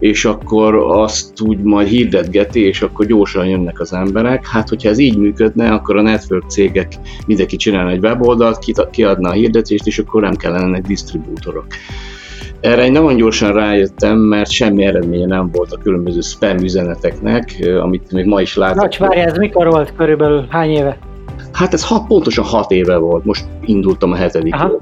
és 0.04 0.25
akkor 0.25 0.75
azt 0.75 1.40
úgy 1.40 1.62
majd 1.62 1.88
hirdetgeti, 1.88 2.61
és 2.61 2.82
akkor 2.82 3.06
gyorsan 3.06 3.46
jönnek 3.46 3.80
az 3.80 3.92
emberek. 3.92 4.46
Hát, 4.46 4.68
hogyha 4.68 4.88
ez 4.88 4.99
így 4.99 5.16
működne, 5.16 5.70
akkor 5.70 5.96
a 5.96 6.02
network 6.02 6.50
cégek 6.50 6.92
mindenki 7.26 7.56
csinálna 7.56 7.90
egy 7.90 8.04
weboldalt, 8.04 8.58
kiadna 8.90 9.28
a 9.28 9.32
hirdetést, 9.32 9.87
és 9.87 9.99
akkor 9.99 10.23
nem 10.23 10.34
kellene 10.34 10.80
disztribútorok. 10.80 11.66
Erre 12.61 12.82
egy 12.82 12.92
nagyon 12.92 13.16
gyorsan 13.16 13.52
rájöttem, 13.52 14.18
mert 14.18 14.50
semmi 14.50 14.84
eredménye 14.84 15.26
nem 15.26 15.50
volt 15.52 15.73
a 15.73 15.78
különböző 15.82 16.20
spam 16.20 16.58
üzeneteknek, 16.58 17.68
amit 17.82 18.12
még 18.12 18.25
ma 18.25 18.40
is 18.40 18.56
látok. 18.56 18.82
Nagy 18.82 18.96
várj, 18.99 19.20
ez 19.20 19.37
mikor 19.37 19.66
volt 19.66 19.94
körülbelül? 19.96 20.46
Hány 20.49 20.70
éve? 20.70 20.99
Hát 21.52 21.73
ez 21.73 21.84
hat, 21.84 22.06
pontosan 22.06 22.44
hat 22.44 22.70
éve 22.70 22.96
volt, 22.96 23.25
most 23.25 23.44
indultam 23.64 24.12
a 24.12 24.16
hetedik 24.16 24.54
évben, 24.54 24.78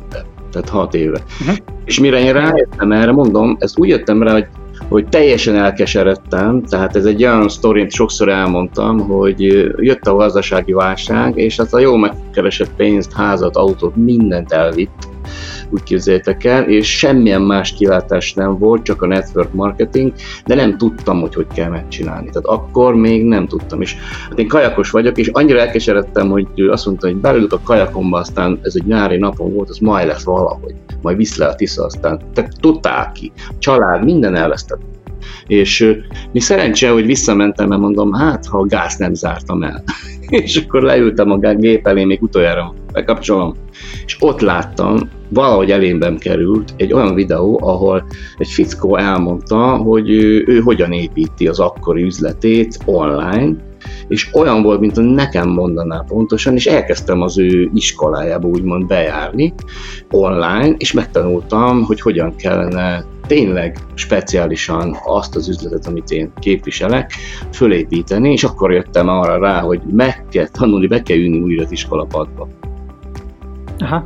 tehát 0.52 0.68
hat 0.68 0.94
éve. 0.94 1.20
Uh-huh. 1.40 1.56
És 1.84 2.00
mire 2.00 2.20
én 2.20 2.32
rájöttem 2.32 2.92
erre, 2.92 3.12
mondom, 3.12 3.56
ezt 3.60 3.78
úgy 3.78 3.88
jöttem 3.88 4.22
rá, 4.22 4.32
hogy 4.32 4.46
hogy 4.92 5.08
teljesen 5.08 5.56
elkeseredtem, 5.56 6.62
tehát 6.62 6.96
ez 6.96 7.04
egy 7.04 7.24
olyan 7.24 7.48
sztorint 7.48 7.90
sokszor 7.90 8.28
elmondtam, 8.28 8.98
hogy 8.98 9.40
jött 9.76 10.06
a 10.06 10.14
gazdasági 10.14 10.72
válság, 10.72 11.36
és 11.36 11.56
hát 11.56 11.72
a 11.72 11.78
jó 11.78 11.96
megkeresett 11.96 12.74
pénzt, 12.76 13.12
házat, 13.12 13.56
autót, 13.56 13.96
mindent 13.96 14.52
elvitt, 14.52 15.08
úgy 15.70 15.82
képzeljétek 15.82 16.44
el, 16.44 16.62
és 16.62 16.98
semmilyen 16.98 17.42
más 17.42 17.72
kilátás 17.72 18.34
nem 18.34 18.58
volt, 18.58 18.82
csak 18.82 19.02
a 19.02 19.06
network 19.06 19.52
marketing, 19.52 20.12
de 20.46 20.54
nem 20.54 20.76
tudtam, 20.76 21.20
hogy 21.20 21.34
hogy 21.34 21.46
kell 21.54 21.68
megcsinálni. 21.68 22.28
Tehát 22.28 22.60
akkor 22.60 22.94
még 22.94 23.24
nem 23.24 23.46
tudtam, 23.46 23.80
és 23.80 23.96
hát 24.28 24.38
én 24.38 24.48
kajakos 24.48 24.90
vagyok, 24.90 25.18
és 25.18 25.28
annyira 25.28 25.58
elkeseredtem, 25.58 26.28
hogy 26.28 26.46
azt 26.70 26.86
mondta, 26.86 27.06
hogy 27.06 27.16
belülök 27.16 27.52
a 27.52 27.60
kajakomba, 27.64 28.18
aztán 28.18 28.58
ez 28.62 28.74
egy 28.74 28.86
nyári 28.86 29.16
napon 29.16 29.52
volt, 29.52 29.68
az 29.68 29.78
majd 29.78 30.06
lesz 30.06 30.24
valahogy, 30.24 30.74
majd 31.02 31.16
visz 31.16 31.36
le 31.36 31.46
a 31.46 31.54
Tisza, 31.54 31.84
aztán 31.84 32.20
tehát 32.34 32.52
totál 32.60 33.12
ki, 33.12 33.32
család, 33.58 34.04
minden 34.04 34.34
elvesztett. 34.34 34.80
És 35.46 36.00
mi 36.32 36.40
szerencse, 36.40 36.90
hogy 36.90 37.06
visszamentem, 37.06 37.68
mert 37.68 37.80
mondom, 37.80 38.12
hát 38.12 38.46
ha 38.46 38.58
a 38.58 38.66
gáz 38.66 38.96
nem 38.96 39.14
zártam 39.14 39.62
el. 39.62 39.82
és 40.42 40.56
akkor 40.56 40.82
leültem 40.82 41.30
a 41.30 41.38
gép 41.38 41.86
elé, 41.86 42.04
még 42.04 42.22
utoljára 42.22 42.74
bekapcsolom, 42.92 43.54
és 44.04 44.16
ott 44.20 44.40
láttam, 44.40 44.98
valahogy 45.28 45.70
elémben 45.70 46.18
került 46.18 46.74
egy 46.76 46.92
olyan 46.92 47.14
videó, 47.14 47.60
ahol 47.62 48.04
egy 48.38 48.48
fickó 48.48 48.96
elmondta, 48.96 49.76
hogy 49.76 50.10
ő, 50.10 50.44
ő 50.46 50.60
hogyan 50.60 50.92
építi 50.92 51.48
az 51.48 51.60
akkori 51.60 52.02
üzletét 52.02 52.78
online, 52.84 53.54
és 54.08 54.28
olyan 54.34 54.62
volt, 54.62 54.80
mint 54.80 55.14
nekem 55.14 55.48
mondaná 55.48 56.04
pontosan, 56.06 56.54
és 56.54 56.66
elkezdtem 56.66 57.20
az 57.20 57.38
ő 57.38 57.70
iskolájába 57.74 58.48
úgymond 58.48 58.86
bejárni 58.86 59.54
online, 60.10 60.74
és 60.76 60.92
megtanultam, 60.92 61.82
hogy 61.82 62.00
hogyan 62.00 62.36
kellene 62.36 63.04
tényleg 63.26 63.78
speciálisan 63.94 64.96
azt 65.04 65.36
az 65.36 65.48
üzletet, 65.48 65.86
amit 65.86 66.10
én 66.10 66.32
képviselek, 66.38 67.12
fölépíteni, 67.52 68.32
és 68.32 68.44
akkor 68.44 68.72
jöttem 68.72 69.08
arra 69.08 69.38
rá, 69.38 69.60
hogy 69.60 69.80
meg 69.90 70.24
kell 70.30 70.48
tanulni, 70.48 70.86
be 70.86 71.02
kell 71.02 71.16
ülni 71.16 71.40
újra 71.40 71.64
az 71.64 71.72
iskolapadba. 71.72 72.48
Aha. 73.78 74.04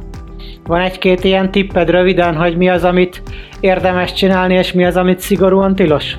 Van 0.66 0.80
egy-két 0.80 1.24
ilyen 1.24 1.50
tipped 1.50 1.90
röviden, 1.90 2.34
hogy 2.34 2.56
mi 2.56 2.68
az, 2.68 2.84
amit 2.84 3.22
érdemes 3.60 4.12
csinálni, 4.12 4.54
és 4.54 4.72
mi 4.72 4.84
az, 4.84 4.96
amit 4.96 5.20
szigorúan 5.20 5.74
tilos? 5.74 6.16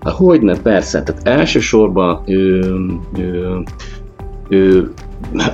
Hogyne, 0.00 0.58
persze. 0.60 1.02
Tehát 1.02 1.28
elsősorban 1.28 2.22
ő, 2.26 2.60
ő, 3.18 3.62
ő, 4.48 4.90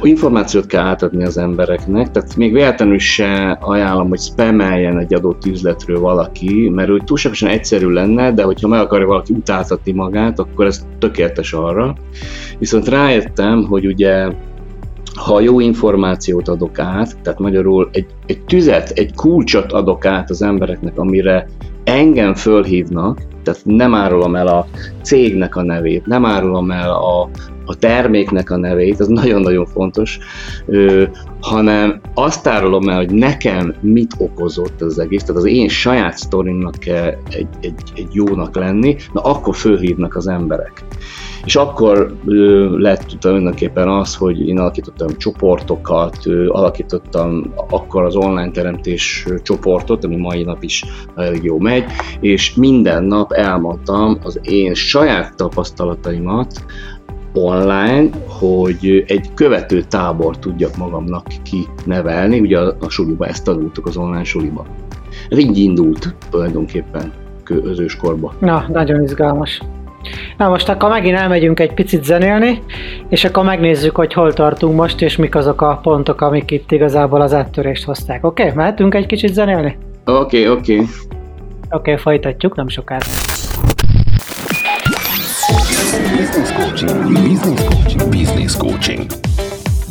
információt 0.03 0.67
kell 0.67 0.85
átadni 0.85 1.25
az 1.25 1.39
embereknek, 1.39 2.11
tehát 2.11 2.37
még 2.37 2.53
véletlenül 2.53 2.99
se 2.99 3.59
ajánlom, 3.61 4.09
hogy 4.09 4.21
spameljen 4.21 4.99
egy 4.99 5.15
adott 5.15 5.47
üzletről 5.47 6.01
valaki, 6.01 6.69
mert 6.75 6.91
úgy 6.91 7.05
túlságosan 7.05 7.49
egyszerű 7.49 7.89
lenne, 7.89 8.33
de 8.33 8.43
hogyha 8.43 8.69
meg 8.69 8.81
akarja 8.81 9.07
valaki 9.07 9.33
utáltatni 9.33 9.93
magát, 9.93 10.39
akkor 10.39 10.67
ez 10.67 10.87
tökéletes 10.99 11.53
arra. 11.53 11.95
Viszont 12.59 12.89
rájöttem, 12.89 13.65
hogy 13.65 13.87
ugye 13.87 14.29
ha 15.15 15.41
jó 15.41 15.61
információt 15.61 16.49
adok 16.49 16.79
át, 16.79 17.17
tehát 17.23 17.39
magyarul 17.39 17.89
egy, 17.93 18.07
egy 18.27 18.41
tüzet, 18.41 18.91
egy 18.91 19.15
kulcsot 19.15 19.73
adok 19.73 20.05
át 20.05 20.31
az 20.31 20.43
embereknek, 20.43 20.99
amire 20.99 21.49
engem 21.85 22.35
fölhívnak, 22.35 23.21
tehát 23.43 23.61
nem 23.65 23.95
árulom 23.95 24.37
el 24.37 24.47
a 24.47 24.67
cégnek 25.03 25.57
a 25.57 25.63
nevét, 25.63 26.07
nem 26.07 26.25
árulom 26.25 26.71
el 26.71 26.91
a, 26.91 27.31
a 27.65 27.75
terméknek 27.75 28.51
a 28.51 28.57
nevét, 28.57 29.01
ez 29.01 29.07
nagyon-nagyon 29.07 29.67
fontos, 29.67 30.19
ö, 30.67 31.05
hanem 31.41 32.01
azt 32.15 32.47
árulom 32.47 32.89
el, 32.89 32.97
hogy 32.97 33.11
nekem 33.11 33.75
mit 33.81 34.15
okozott 34.19 34.81
az 34.81 34.99
egész, 34.99 35.23
tehát 35.23 35.37
az 35.37 35.49
én 35.49 35.69
saját 35.69 36.17
sztorimnak 36.17 36.75
kell 36.75 37.15
egy, 37.31 37.49
egy, 37.61 37.83
egy 37.95 38.09
jónak 38.13 38.57
lenni, 38.57 38.97
na 39.13 39.21
akkor 39.21 39.57
fölhívnak 39.57 40.17
az 40.17 40.27
emberek. 40.27 40.85
És 41.45 41.57
akkor 41.57 42.15
ö, 42.27 42.69
lett 42.79 43.17
tulajdonképpen 43.21 43.89
az, 43.89 44.15
hogy 44.15 44.49
én 44.49 44.59
alakítottam 44.59 45.09
csoportokat, 45.17 46.17
ö, 46.27 46.49
alakítottam 46.49 47.53
akkor 47.69 48.05
az 48.05 48.17
online 48.17 48.51
teremtés 48.51 49.27
csoportot, 49.43 50.05
ami 50.05 50.17
mai 50.17 50.43
nap 50.43 50.63
is 50.63 50.85
elég 51.17 51.43
jó 51.43 51.59
megy, 51.59 51.72
és 52.21 52.55
minden 52.55 53.05
nap 53.05 53.33
elmondtam 53.33 54.19
az 54.23 54.41
én 54.43 54.75
saját 54.75 55.37
tapasztalataimat, 55.37 56.65
online, 57.35 58.09
hogy 58.27 59.05
egy 59.07 59.35
követő 59.35 59.83
tábor 59.83 60.39
tudjak 60.39 60.77
magamnak 60.77 61.27
kinevelni, 61.43 62.41
ugye 62.41 62.59
a, 62.59 62.77
a 62.81 62.89
suliba 62.89 63.27
ezt 63.27 63.45
tanultuk 63.45 63.87
az 63.87 63.97
online 63.97 64.25
suliba. 64.25 64.67
Ez 65.29 65.39
így 65.39 65.59
indult 65.59 66.15
tulajdonképpen. 66.31 67.13
az 67.71 67.81
őskorba. 67.81 68.35
Na, 68.39 68.67
nagyon 68.69 69.03
izgalmas. 69.03 69.61
Na 70.37 70.49
most 70.49 70.69
akkor 70.69 70.91
megint 70.91 71.17
elmegyünk 71.17 71.61
egy 71.61 71.75
picit 71.75 72.05
zenélni, 72.05 72.63
és 73.09 73.25
akkor 73.25 73.45
megnézzük, 73.45 73.97
hogy 73.97 74.13
hol 74.13 74.33
tartunk 74.33 74.77
most, 74.77 75.03
és 75.03 75.17
mik 75.17 75.35
azok 75.35 75.61
a 75.61 75.81
pontok, 75.83 76.21
amik 76.21 76.51
itt 76.51 76.73
igazából 76.73 77.21
az 77.21 77.35
áttörést 77.35 77.85
hozták. 77.85 78.25
Oké, 78.25 78.43
okay? 78.43 78.55
mehetünk 78.55 78.95
egy 78.95 79.07
kicsit 79.07 79.33
zenélni? 79.33 79.77
Oké, 80.05 80.47
okay, 80.47 80.59
oké. 80.59 80.75
Okay. 80.75 80.87
Oké, 81.73 81.91
okay, 81.91 81.97
folytatjuk, 81.97 82.57
nem 82.57 82.69
sokára. 82.69 83.07
Business 86.17 86.53
Coaching. 86.53 87.13
Business 87.29 87.65
Coaching. 87.65 88.09
Business 88.11 88.57
Coaching. 88.57 89.32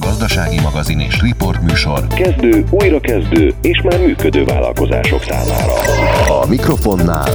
Gazdasági 0.02 0.60
magazin 0.60 1.00
és 1.00 1.22
riport 1.22 1.62
műsor. 1.62 2.08
Kezdő, 2.08 2.64
újrakezdő 2.70 3.54
és 3.62 3.82
már 3.82 4.00
működő 4.00 4.44
vállalkozások 4.44 5.22
számára. 5.22 5.74
A 6.42 6.48
mikrofonnál 6.48 7.30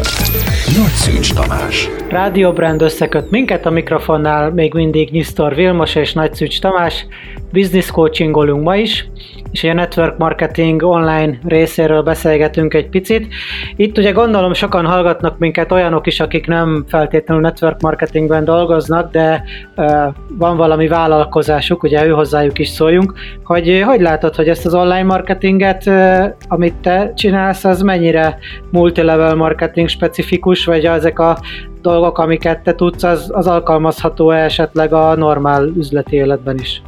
Nagy 0.77 0.95
Szűcs 0.95 1.35
Tamás. 1.35 1.89
Rádió 2.09 2.53
Brand 2.53 2.83
összeköt 2.83 3.31
minket 3.31 3.67
a 3.67 3.71
mikrofonnál 3.71 4.51
még 4.51 4.75
mindig 4.75 5.11
Nyisztor 5.11 5.55
Vilmos 5.55 5.95
és 5.95 6.13
Nagy 6.13 6.35
Szűcs 6.35 6.61
Tamás. 6.61 7.07
Business 7.53 7.91
coachingolunk 7.91 8.63
ma 8.63 8.77
is, 8.77 9.09
és 9.51 9.65
a 9.65 9.73
network 9.73 10.19
marketing 10.19 10.83
online 10.83 11.39
részéről 11.45 12.03
beszélgetünk 12.03 12.75
egy 12.75 12.89
picit. 12.89 13.35
Itt 13.77 13.99
ugye 13.99 14.11
gondolom 14.11 14.55
sokan 14.55 14.87
hallgatnak 14.87 15.39
minket 15.39 15.73
olyanok 15.73 16.07
is, 16.07 16.21
akik 16.21 16.47
nem 16.47 16.85
feltétlenül 16.89 17.43
network 17.43 17.81
marketingben 17.81 18.45
dolgoznak, 18.45 19.11
de 19.11 19.45
uh, 19.77 20.15
van 20.29 20.57
valami 20.57 20.89
vállalkozásuk, 20.89 21.83
ugye 21.83 22.07
ő 22.07 22.11
hozzájuk 22.11 22.56
is 22.59 22.69
szóljunk, 22.69 23.13
hogy 23.45 23.83
hogy 23.85 24.01
látod, 24.01 24.35
hogy 24.35 24.49
ezt 24.49 24.67
az 24.67 24.75
online 24.75 25.03
marketinget, 25.03 25.87
uh, 25.87 26.25
amit 26.49 26.75
te 26.75 27.13
csinálsz, 27.15 27.65
az 27.65 27.83
mennyire 27.83 28.39
multilevel 28.71 29.35
marketing 29.35 29.89
specifikus, 29.89 30.65
vagy 30.65 30.85
ezek 30.85 31.19
a 31.19 31.39
dolgok, 31.83 32.19
amiket 32.19 32.63
te 32.63 32.75
tudsz, 32.75 33.03
az, 33.03 33.31
az 33.35 33.47
alkalmazható 33.47 34.31
esetleg 34.31 34.93
a 34.93 35.17
normál 35.17 35.65
üzleti 35.77 36.17
életben 36.17 36.59
is? 36.59 36.83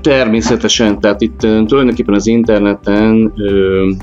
Természetesen, 0.00 1.00
tehát 1.00 1.20
itt 1.20 1.38
tulajdonképpen 1.38 2.14
az 2.14 2.26
interneten 2.26 3.32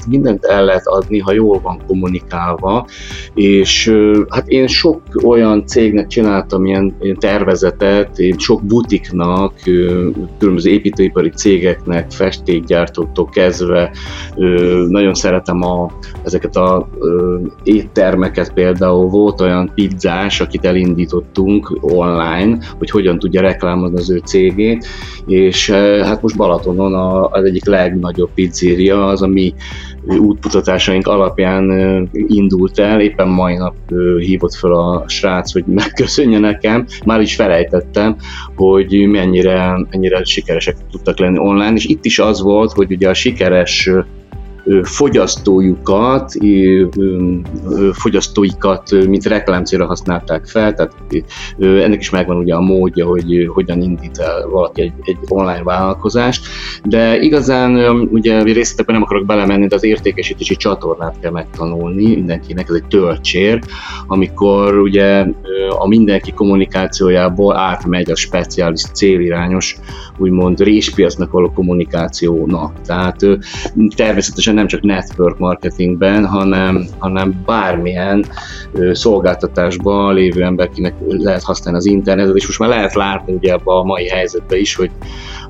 mindent 0.08 0.46
el 0.46 0.66
lehet 0.66 0.88
adni, 0.88 1.20
ha 1.20 1.34
jól 1.34 1.60
van 1.62 1.82
kommunikálva, 1.88 2.88
és 3.34 3.94
hát 4.30 4.48
én 4.48 4.68
sok 4.68 5.02
olyan 5.24 5.66
cégnek 5.66 6.08
csináltam 6.08 6.66
ilyen, 6.66 6.96
tervezetet, 7.20 8.20
én 8.20 8.38
sok 8.38 8.64
butiknak, 8.64 9.54
különböző 10.38 10.70
építőipari 10.70 11.30
cégeknek, 11.30 12.12
festékgyártóktól 12.12 13.30
kezdve, 13.30 13.92
nagyon 14.90 15.14
szeretem 15.14 15.62
a, 15.62 15.92
ezeket 16.24 16.56
a 16.56 16.90
éttermeket 17.64 18.54
például, 18.54 19.10
volt 19.10 19.42
olyan 19.42 19.72
pizzás, 19.76 20.42
akit 20.42 20.66
elindítottunk 20.66 21.78
online, 21.82 22.58
hogy 22.78 22.90
hogyan 22.90 23.20
tudja 23.20 23.42
reklámozni 23.42 23.98
az 23.98 24.12
ő 24.12 24.18
cégét, 24.18 24.88
és 25.26 25.63
és 25.64 25.70
hát 26.06 26.22
most 26.22 26.38
Balatonon 26.38 26.94
az 27.32 27.44
egyik 27.44 27.66
legnagyobb 27.66 28.30
pizzeria, 28.34 29.08
az 29.08 29.22
a 29.22 29.28
mi 29.28 29.54
alapján 31.02 31.72
indult 32.28 32.80
el, 32.80 33.02
éppen 33.02 33.28
mai 33.28 33.56
nap 33.56 33.76
hívott 34.18 34.54
fel 34.54 34.74
a 34.74 35.04
srác, 35.08 35.54
hogy 35.54 35.64
megköszönje 35.66 36.40
nekem, 36.40 36.86
már 37.06 37.22
is 37.22 37.36
felejtettem, 37.36 38.16
hogy 38.56 39.08
mennyire, 39.08 39.86
mennyire 39.90 40.24
sikeresek 40.24 40.76
tudtak 40.92 41.20
lenni 41.20 41.40
online, 41.40 41.74
és 41.74 41.86
itt 41.86 42.06
is 42.06 42.20
az 42.20 42.42
volt, 42.42 42.72
hogy 42.72 42.92
ugye 42.92 43.10
a 43.10 43.14
sikeres 43.14 43.90
fogyasztójukat, 44.84 46.34
fogyasztóikat, 47.92 48.92
mint 49.08 49.26
reklámcélra 49.26 49.86
használták 49.86 50.46
fel, 50.46 50.74
tehát 50.74 50.94
ennek 51.60 52.00
is 52.00 52.10
megvan 52.10 52.38
ugye 52.38 52.56
a 52.56 52.62
módja, 52.62 53.06
hogy 53.06 53.50
hogyan 53.54 53.82
indít 53.82 54.18
el 54.18 54.48
valaki 54.48 54.82
egy, 54.82 54.94
egy 55.02 55.18
online 55.28 55.64
vállalkozást, 55.64 56.48
de 56.84 57.20
igazán 57.20 57.76
ugye 58.12 58.44
részletekben 58.44 58.96
nem 58.96 59.04
akarok 59.04 59.26
belemenni, 59.26 59.68
de 59.68 59.76
az 59.76 59.84
értékesítési 59.84 60.56
csatornát 60.56 61.20
kell 61.20 61.32
megtanulni 61.32 62.16
mindenkinek, 62.16 62.70
ez 62.70 62.76
egy 62.76 62.88
töltsér, 62.88 63.62
amikor 64.08 64.78
ugye 64.78 65.26
a 65.70 65.88
mindenki 65.88 66.32
kommunikációjából 66.32 67.58
átmegy 67.58 68.12
a 68.12 68.16
speciális 68.16 68.82
célirányos, 68.82 69.78
úgymond 70.18 70.60
réspiacnak 70.60 71.32
való 71.32 71.52
kommunikációnak. 71.52 72.82
Tehát 72.82 73.20
természetesen 73.96 74.53
nem 74.54 74.68
csak 74.68 74.82
network 74.82 75.38
marketingben, 75.38 76.26
hanem, 76.26 76.86
hanem 76.98 77.42
bármilyen 77.46 78.26
szolgáltatásban 78.92 80.14
lévő 80.14 80.44
emberkinek 80.44 80.94
lehet 81.08 81.44
használni 81.44 81.80
az 81.80 81.86
internetet, 81.86 82.36
és 82.36 82.46
most 82.46 82.60
már 82.60 82.70
lehet 82.70 82.94
látni 82.94 83.34
ugye 83.34 83.52
ebbe 83.52 83.72
a 83.72 83.84
mai 83.84 84.08
helyzetben 84.08 84.60
is, 84.60 84.76
hogy, 84.76 84.92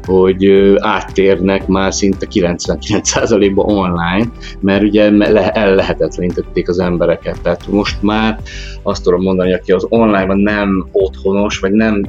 hogy 0.05 0.51
áttérnek 0.79 1.67
már 1.67 1.93
szinte 1.93 2.27
99%-ban 2.31 3.66
online, 3.66 4.31
mert 4.59 4.83
ugye 4.83 5.11
el 5.51 5.75
lehetetlenítették 5.75 6.70
az 6.70 6.79
embereket. 6.79 7.42
Tehát 7.42 7.68
most 7.68 8.01
már 8.01 8.39
azt 8.83 9.03
tudom 9.03 9.22
mondani, 9.22 9.51
hogy 9.51 9.59
aki 9.59 9.72
az 9.72 9.85
online-ban 9.89 10.39
nem 10.39 10.87
otthonos, 10.92 11.59
vagy 11.59 11.72
nem, 11.72 12.05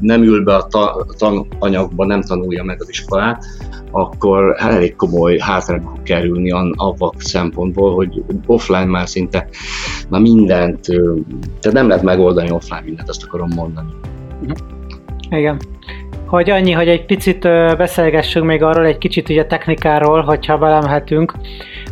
nem 0.00 0.22
ül 0.22 0.44
be 0.44 0.54
a 0.54 0.68
tananyagba, 1.18 2.06
nem 2.06 2.22
tanulja 2.22 2.64
meg 2.64 2.80
az 2.80 2.88
iskolát, 2.88 3.44
akkor 3.90 4.54
elég 4.58 4.96
komoly 4.96 5.38
hátrányba 5.38 5.88
fog 5.88 6.02
kerülni 6.32 6.74
avval 6.76 7.12
szempontból, 7.18 7.94
hogy 7.94 8.22
offline 8.46 8.84
már 8.84 9.08
szinte 9.08 9.48
már 10.08 10.20
mindent, 10.20 10.86
tehát 11.60 11.72
nem 11.72 11.88
lehet 11.88 12.02
megoldani 12.02 12.50
offline 12.50 12.82
mindent, 12.84 13.08
azt 13.08 13.24
akarom 13.24 13.48
mondani. 13.54 13.88
Igen. 15.30 15.60
Hogy 16.26 16.50
annyi, 16.50 16.72
hogy 16.72 16.88
egy 16.88 17.04
picit 17.04 17.42
beszélgessünk 17.76 18.46
még 18.46 18.62
arról, 18.62 18.84
egy 18.84 18.98
kicsit 18.98 19.28
ugye 19.28 19.46
technikáról, 19.46 20.20
hogyha 20.20 20.58
belemhetünk, 20.58 21.34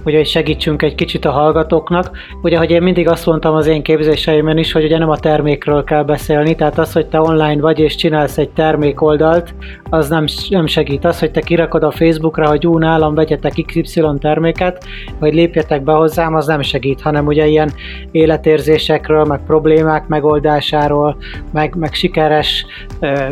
hogy, 0.02 0.14
hogy 0.14 0.26
segítsünk 0.26 0.82
egy 0.82 0.94
kicsit 0.94 1.24
a 1.24 1.30
hallgatóknak. 1.30 2.10
Ugye, 2.42 2.58
hogy 2.58 2.70
én 2.70 2.82
mindig 2.82 3.08
azt 3.08 3.26
mondtam 3.26 3.54
az 3.54 3.66
én 3.66 3.82
képzéseimben 3.82 4.58
is, 4.58 4.72
hogy 4.72 4.84
ugye 4.84 4.98
nem 4.98 5.10
a 5.10 5.18
termékről 5.18 5.84
kell 5.84 6.02
beszélni, 6.02 6.54
tehát 6.54 6.78
az, 6.78 6.92
hogy 6.92 7.06
te 7.06 7.20
online 7.20 7.60
vagy 7.60 7.78
és 7.78 7.94
csinálsz 7.94 8.38
egy 8.38 8.50
termékoldalt, 8.50 9.54
az 9.90 10.08
nem, 10.08 10.24
nem 10.48 10.66
segít. 10.66 11.04
Az, 11.04 11.18
hogy 11.18 11.30
te 11.30 11.40
kirakod 11.40 11.82
a 11.82 11.90
Facebookra, 11.90 12.48
hogy 12.48 12.66
ú, 12.66 12.78
nálam 12.78 13.14
vegyetek 13.14 13.52
XY 13.66 14.04
terméket, 14.18 14.84
vagy 15.18 15.34
lépjetek 15.34 15.82
be 15.82 15.92
hozzám, 15.92 16.34
az 16.34 16.46
nem 16.46 16.62
segít, 16.62 17.00
hanem 17.00 17.26
ugye 17.26 17.46
ilyen 17.46 17.72
életérzésekről, 18.10 19.24
meg 19.24 19.40
problémák 19.46 20.06
megoldásáról, 20.06 21.16
meg, 21.52 21.74
meg 21.74 21.94
sikeres 21.94 22.66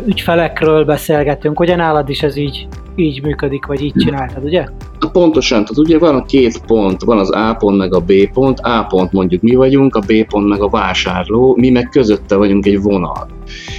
ügyfelekről 0.05 0.85
beszélgetünk. 0.85 1.59
Ugye 1.59 1.75
nálad 1.75 2.09
is 2.09 2.23
ez 2.23 2.35
így, 2.35 2.67
így 2.99 3.23
működik, 3.23 3.65
vagy 3.65 3.81
így 3.81 3.93
csináltad, 3.93 4.43
ugye? 4.43 4.65
Pontosan, 5.11 5.57
tehát 5.57 5.77
ugye 5.77 5.99
van 5.99 6.15
a 6.15 6.25
két 6.25 6.65
pont, 6.65 7.01
van 7.01 7.17
az 7.17 7.31
A 7.31 7.55
pont 7.59 7.77
meg 7.77 7.93
a 7.93 7.99
B 7.99 8.13
pont, 8.33 8.59
A 8.59 8.85
pont 8.89 9.11
mondjuk 9.11 9.41
mi 9.41 9.55
vagyunk, 9.55 9.95
a 9.95 9.99
B 9.99 10.25
pont 10.29 10.47
meg 10.47 10.61
a 10.61 10.69
vásárló, 10.69 11.55
mi 11.55 11.69
meg 11.69 11.89
közötte 11.89 12.35
vagyunk 12.35 12.65
egy 12.65 12.81
vonal. 12.81 13.27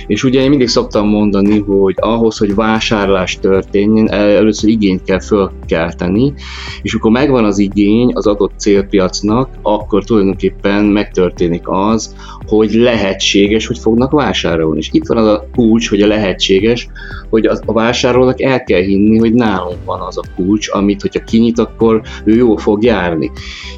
És 0.06 0.24
ugye 0.24 0.40
én 0.40 0.48
mindig 0.48 0.68
szoktam 0.68 1.08
mondani, 1.08 1.58
hogy 1.58 1.94
ahhoz, 1.96 2.38
hogy 2.38 2.54
vásárlás 2.54 3.38
történjen, 3.40 4.10
először 4.10 4.70
igényt 4.70 5.02
kell 5.02 5.20
fölkelteni, 5.20 6.32
és 6.82 6.94
akkor 6.94 7.10
megvan 7.10 7.44
az 7.44 7.58
igény 7.58 8.10
az 8.14 8.26
adott 8.26 8.52
célpiacnak, 8.56 9.48
akkor 9.62 10.04
tulajdonképpen 10.04 10.84
megtörténik 10.84 11.68
az, 11.68 12.14
hogy 12.46 12.72
lehetséges, 12.72 13.66
hogy 13.66 13.78
fognak 13.78 14.10
vásárolni. 14.10 14.78
És 14.78 14.88
itt 14.92 15.06
van 15.06 15.16
az 15.16 15.26
a 15.26 15.46
kulcs, 15.54 15.88
hogy 15.88 16.02
a 16.02 16.06
lehetséges, 16.06 16.88
hogy 17.30 17.46
a 17.46 17.72
vásárolónak 17.72 18.40
el 18.40 18.62
kell 18.62 18.82
hinni, 18.82 19.18
hogy 19.18 19.34
nálunk 19.34 19.84
van 19.84 20.00
az 20.00 20.18
a 20.18 20.22
kulcs, 20.36 20.68
amit, 20.70 21.00
hogyha 21.00 21.24
kinyit, 21.24 21.58
akkor 21.58 22.00
ő 22.24 22.36
jól 22.36 22.58
fog 22.58 22.82
járni. 22.84 23.30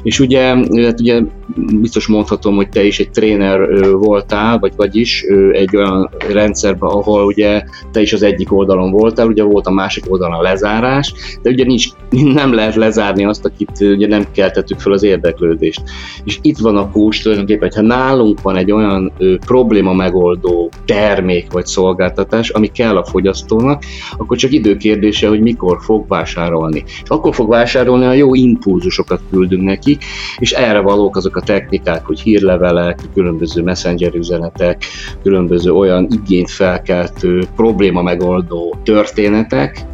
És 0.03 0.19
ugye, 0.19 0.55
hát 0.83 0.99
ugye 0.99 1.21
biztos 1.55 2.07
mondhatom, 2.07 2.55
hogy 2.55 2.69
te 2.69 2.83
is 2.83 2.99
egy 2.99 3.09
tréner 3.09 3.59
voltál, 3.91 4.59
vagy 4.59 4.73
vagyis 4.75 5.25
egy 5.51 5.75
olyan 5.75 6.09
rendszerben, 6.31 6.89
ahol 6.89 7.25
ugye 7.25 7.63
te 7.91 8.01
is 8.01 8.13
az 8.13 8.23
egyik 8.23 8.53
oldalon 8.53 8.91
voltál, 8.91 9.27
ugye 9.27 9.43
volt 9.43 9.67
a 9.67 9.71
másik 9.71 10.11
oldalon 10.11 10.39
a 10.39 10.41
lezárás, 10.41 11.13
de 11.41 11.49
ugye 11.49 11.63
nincs, 11.65 11.87
nem 12.33 12.53
lehet 12.53 12.75
lezárni 12.75 13.25
azt, 13.25 13.45
akit 13.45 13.71
ugye 13.79 14.07
nem 14.07 14.25
keltettük 14.31 14.79
fel 14.79 14.91
az 14.91 15.03
érdeklődést. 15.03 15.81
És 16.23 16.39
itt 16.41 16.57
van 16.57 16.77
a 16.77 16.89
kulcs 16.89 17.21
tulajdonképpen, 17.21 17.71
ha 17.75 17.81
nálunk 17.81 18.41
van 18.41 18.55
egy 18.55 18.71
olyan 18.71 19.11
ö, 19.17 19.35
probléma 19.45 19.93
megoldó 19.93 20.71
termék 20.85 21.51
vagy 21.51 21.65
szolgáltatás, 21.65 22.49
ami 22.49 22.67
kell 22.67 22.97
a 22.97 23.05
fogyasztónak, 23.05 23.83
akkor 24.17 24.37
csak 24.37 24.51
időkérdése, 24.51 25.27
hogy 25.27 25.41
mikor 25.41 25.77
fog 25.81 26.07
vásárolni. 26.07 26.83
És 26.85 27.09
akkor 27.09 27.35
fog 27.35 27.49
vásárolni, 27.49 28.05
a 28.05 28.13
jó 28.13 28.33
impulzusokat 28.33 29.21
küldünk 29.31 29.63
neki, 29.63 29.97
és 30.37 30.51
erre 30.51 30.79
valók 30.79 31.15
azok 31.15 31.35
a 31.35 31.41
technikák, 31.43 32.05
hogy 32.05 32.19
hírlevelek, 32.19 32.99
különböző 33.13 33.61
messenger 33.63 34.15
üzenetek, 34.15 34.83
különböző 35.21 35.71
olyan 35.71 36.07
igényt 36.11 36.49
felkeltő, 36.49 37.43
probléma 37.55 38.01
megoldó 38.01 38.75
történetek, 38.83 39.85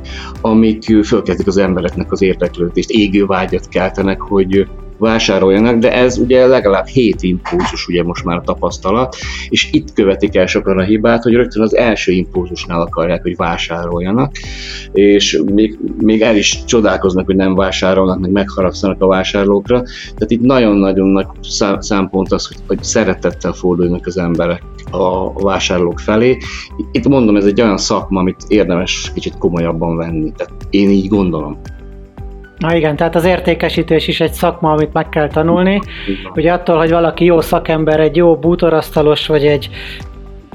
amik 0.41 0.83
fölkezdik 1.03 1.47
az 1.47 1.57
embereknek 1.57 2.11
az 2.11 2.21
érdeklődést, 2.21 2.89
égő 2.89 3.25
vágyat 3.25 3.67
keltenek, 3.67 4.21
hogy 4.21 4.67
vásároljanak, 4.99 5.77
de 5.77 5.93
ez 5.93 6.17
ugye 6.17 6.47
legalább 6.47 6.85
7 6.85 7.21
impulzus 7.23 7.87
ugye 7.87 8.03
most 8.03 8.23
már 8.23 8.41
tapasztalat, 8.45 9.15
és 9.49 9.69
itt 9.71 9.93
követik 9.93 10.35
el 10.35 10.45
sokan 10.45 10.77
a 10.77 10.83
hibát, 10.83 11.23
hogy 11.23 11.33
rögtön 11.33 11.61
az 11.61 11.75
első 11.75 12.11
impulzusnál 12.11 12.81
akarják, 12.81 13.21
hogy 13.21 13.35
vásároljanak, 13.35 14.31
és 14.91 15.41
még, 15.53 15.79
még 15.97 16.21
el 16.21 16.35
is 16.35 16.63
csodálkoznak, 16.65 17.25
hogy 17.25 17.35
nem 17.35 17.55
vásárolnak, 17.55 18.19
meg 18.19 18.31
megharagszanak 18.31 19.01
a 19.01 19.07
vásárlókra. 19.07 19.81
Tehát 20.03 20.31
itt 20.31 20.41
nagyon-nagyon 20.41 21.07
nagy 21.07 21.27
számpont 21.79 22.31
az, 22.31 22.47
hogy, 22.47 22.57
hogy 22.67 22.83
szeretettel 22.83 23.53
fordulnak 23.53 24.05
az 24.05 24.17
emberek 24.17 24.63
a 24.91 25.33
vásárlók 25.43 25.99
felé. 25.99 26.37
Itt 26.91 27.07
mondom, 27.07 27.35
ez 27.35 27.45
egy 27.45 27.61
olyan 27.61 27.77
szakma, 27.77 28.19
amit 28.19 28.43
érdemes 28.47 29.11
kicsit 29.13 29.37
komolyabban 29.37 29.95
venni. 29.97 30.31
Tehát 30.35 30.53
én 30.69 30.89
így 30.89 31.07
gondolom. 31.07 31.61
Na 32.59 32.75
igen, 32.75 32.95
tehát 32.95 33.15
az 33.15 33.25
értékesítés 33.25 34.07
is 34.07 34.19
egy 34.19 34.33
szakma, 34.33 34.71
amit 34.71 34.93
meg 34.93 35.09
kell 35.09 35.27
tanulni. 35.27 35.81
Ugye 36.35 36.51
attól, 36.51 36.77
hogy 36.77 36.89
valaki 36.89 37.25
jó 37.25 37.41
szakember, 37.41 37.99
egy 37.99 38.15
jó 38.15 38.35
bútorasztalos, 38.35 39.27
vagy 39.27 39.45
egy 39.45 39.69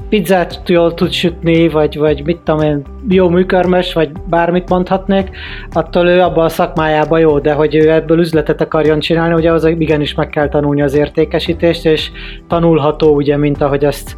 pizzát 0.09 0.61
jól 0.65 0.93
tud 0.93 1.11
sütni, 1.11 1.67
vagy, 1.67 1.97
vagy 1.97 2.23
mit 2.25 2.37
tudom 2.37 2.61
én, 2.61 2.81
jó 3.09 3.29
műkörmös, 3.29 3.93
vagy 3.93 4.11
bármit 4.11 4.69
mondhatnék, 4.69 5.29
attól 5.71 6.07
ő 6.07 6.21
abban 6.21 6.45
a 6.45 6.49
szakmájában 6.49 7.19
jó, 7.19 7.39
de 7.39 7.53
hogy 7.53 7.75
ő 7.75 7.91
ebből 7.91 8.19
üzletet 8.19 8.61
akarjon 8.61 8.99
csinálni, 8.99 9.33
ugye 9.33 9.51
az 9.51 9.65
igenis 9.65 10.13
meg 10.13 10.29
kell 10.29 10.49
tanulni 10.49 10.81
az 10.81 10.93
értékesítést, 10.93 11.85
és 11.85 12.11
tanulható, 12.47 13.15
ugye, 13.15 13.37
mint 13.37 13.61
ahogy 13.61 13.85
azt 13.85 14.17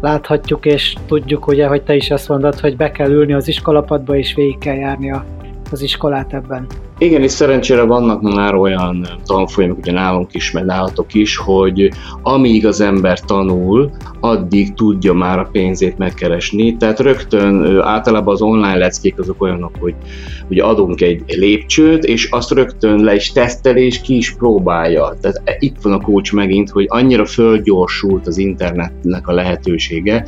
láthatjuk, 0.00 0.66
és 0.66 0.94
tudjuk, 1.06 1.46
ugye, 1.46 1.66
hogy 1.66 1.82
te 1.82 1.94
is 1.94 2.10
azt 2.10 2.28
mondod, 2.28 2.60
hogy 2.60 2.76
be 2.76 2.90
kell 2.90 3.10
ülni 3.10 3.32
az 3.32 3.48
iskolapadba, 3.48 4.16
és 4.16 4.34
végig 4.34 4.58
kell 4.58 4.76
járni 4.76 5.12
a, 5.12 5.24
az 5.72 5.82
iskolát 5.82 6.34
ebben. 6.34 6.66
Igen, 6.98 7.22
és 7.22 7.30
szerencsére 7.30 7.82
vannak 7.82 8.22
már 8.22 8.54
olyan 8.54 9.06
tanfolyamok, 9.24 9.78
ugye 9.78 9.92
nálunk 9.92 10.34
is, 10.34 10.50
meg 10.50 10.64
nálatok 10.64 11.14
is, 11.14 11.36
hogy 11.36 11.90
amíg 12.22 12.66
az 12.66 12.80
ember 12.80 13.20
tanul, 13.20 13.90
addig 14.20 14.74
tudja 14.74 15.12
már 15.12 15.38
a 15.38 15.48
pénzét 15.52 15.98
megkeresni. 15.98 16.76
Tehát 16.76 17.00
rögtön 17.00 17.80
általában 17.80 18.34
az 18.34 18.42
online 18.42 18.76
leckék 18.76 19.18
azok 19.18 19.42
olyanok, 19.42 19.72
hogy 19.80 19.94
ugye 20.50 20.62
adunk 20.62 21.00
egy 21.00 21.22
lépcsőt, 21.26 22.04
és 22.04 22.30
azt 22.30 22.50
rögtön 22.50 23.00
le 23.00 23.14
is 23.14 23.32
teszteli, 23.32 23.84
és 23.84 24.00
ki 24.00 24.16
is 24.16 24.34
próbálja. 24.34 25.16
Tehát 25.20 25.42
itt 25.58 25.76
van 25.82 25.92
a 25.92 26.00
coach 26.00 26.34
megint, 26.34 26.70
hogy 26.70 26.86
annyira 26.88 27.26
fölgyorsult 27.26 28.26
az 28.26 28.38
internetnek 28.38 29.28
a 29.28 29.32
lehetősége, 29.32 30.24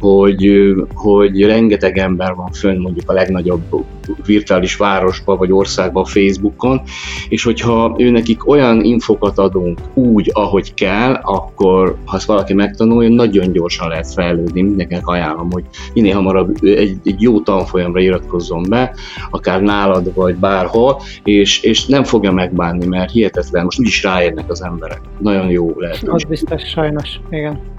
hogy, 0.00 0.72
hogy 0.94 1.42
rengeteg 1.42 1.98
ember 1.98 2.34
van 2.34 2.52
fönn 2.52 2.80
mondjuk 2.80 3.10
a 3.10 3.12
legnagyobb 3.12 3.84
virtuális 4.26 4.76
városba 4.76 5.36
vagy 5.36 5.52
országba 5.52 6.04
Facebookon, 6.04 6.80
és 7.28 7.44
hogyha 7.44 7.94
ő 7.98 8.10
nekik 8.10 8.48
olyan 8.48 8.84
infokat 8.84 9.38
adunk 9.38 9.78
úgy, 9.94 10.30
ahogy 10.32 10.74
kell, 10.74 11.12
akkor 11.22 11.96
ha 12.04 12.16
ezt 12.16 12.26
valaki 12.26 12.54
megtanulja, 12.54 13.08
nagyon 13.08 13.52
gyorsan 13.52 13.88
lehet 13.88 14.12
fejlődni. 14.12 14.62
Mindenkinek 14.62 15.06
ajánlom, 15.06 15.50
hogy 15.50 15.64
minél 15.94 16.14
hamarabb 16.14 16.56
egy, 16.62 16.96
egy 17.04 17.22
jó 17.22 17.40
tanfolyamra 17.40 18.00
iratkozzon 18.00 18.62
be, 18.68 18.94
akár 19.30 19.62
nálad 19.62 20.14
vagy 20.14 20.36
bárhol, 20.36 21.00
és, 21.24 21.62
és 21.62 21.86
nem 21.86 22.04
fogja 22.04 22.32
megbánni, 22.32 22.86
mert 22.86 23.10
hihetetlen, 23.10 23.64
most 23.64 23.80
úgyis 23.80 24.02
ráérnek 24.02 24.50
az 24.50 24.62
emberek. 24.62 25.00
Nagyon 25.18 25.50
jó 25.50 25.72
lehet. 25.76 26.02
Az 26.08 26.24
biztos, 26.24 26.62
sajnos, 26.62 27.20
igen. 27.30 27.73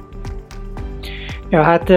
Ja, 1.56 1.64
hát 1.64 1.90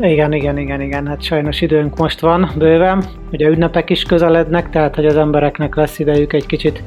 igen, 0.00 0.32
igen, 0.32 0.58
igen, 0.58 0.80
igen, 0.80 1.06
hát 1.06 1.22
sajnos 1.22 1.60
időnk 1.60 1.98
most 1.98 2.20
van 2.20 2.50
bőven, 2.58 3.04
ugye 3.32 3.48
ünnepek 3.48 3.90
is 3.90 4.02
közelednek, 4.02 4.70
tehát 4.70 4.94
hogy 4.94 5.06
az 5.06 5.16
embereknek 5.16 5.74
lesz 5.74 5.98
idejük 5.98 6.32
egy 6.32 6.46
kicsit 6.46 6.82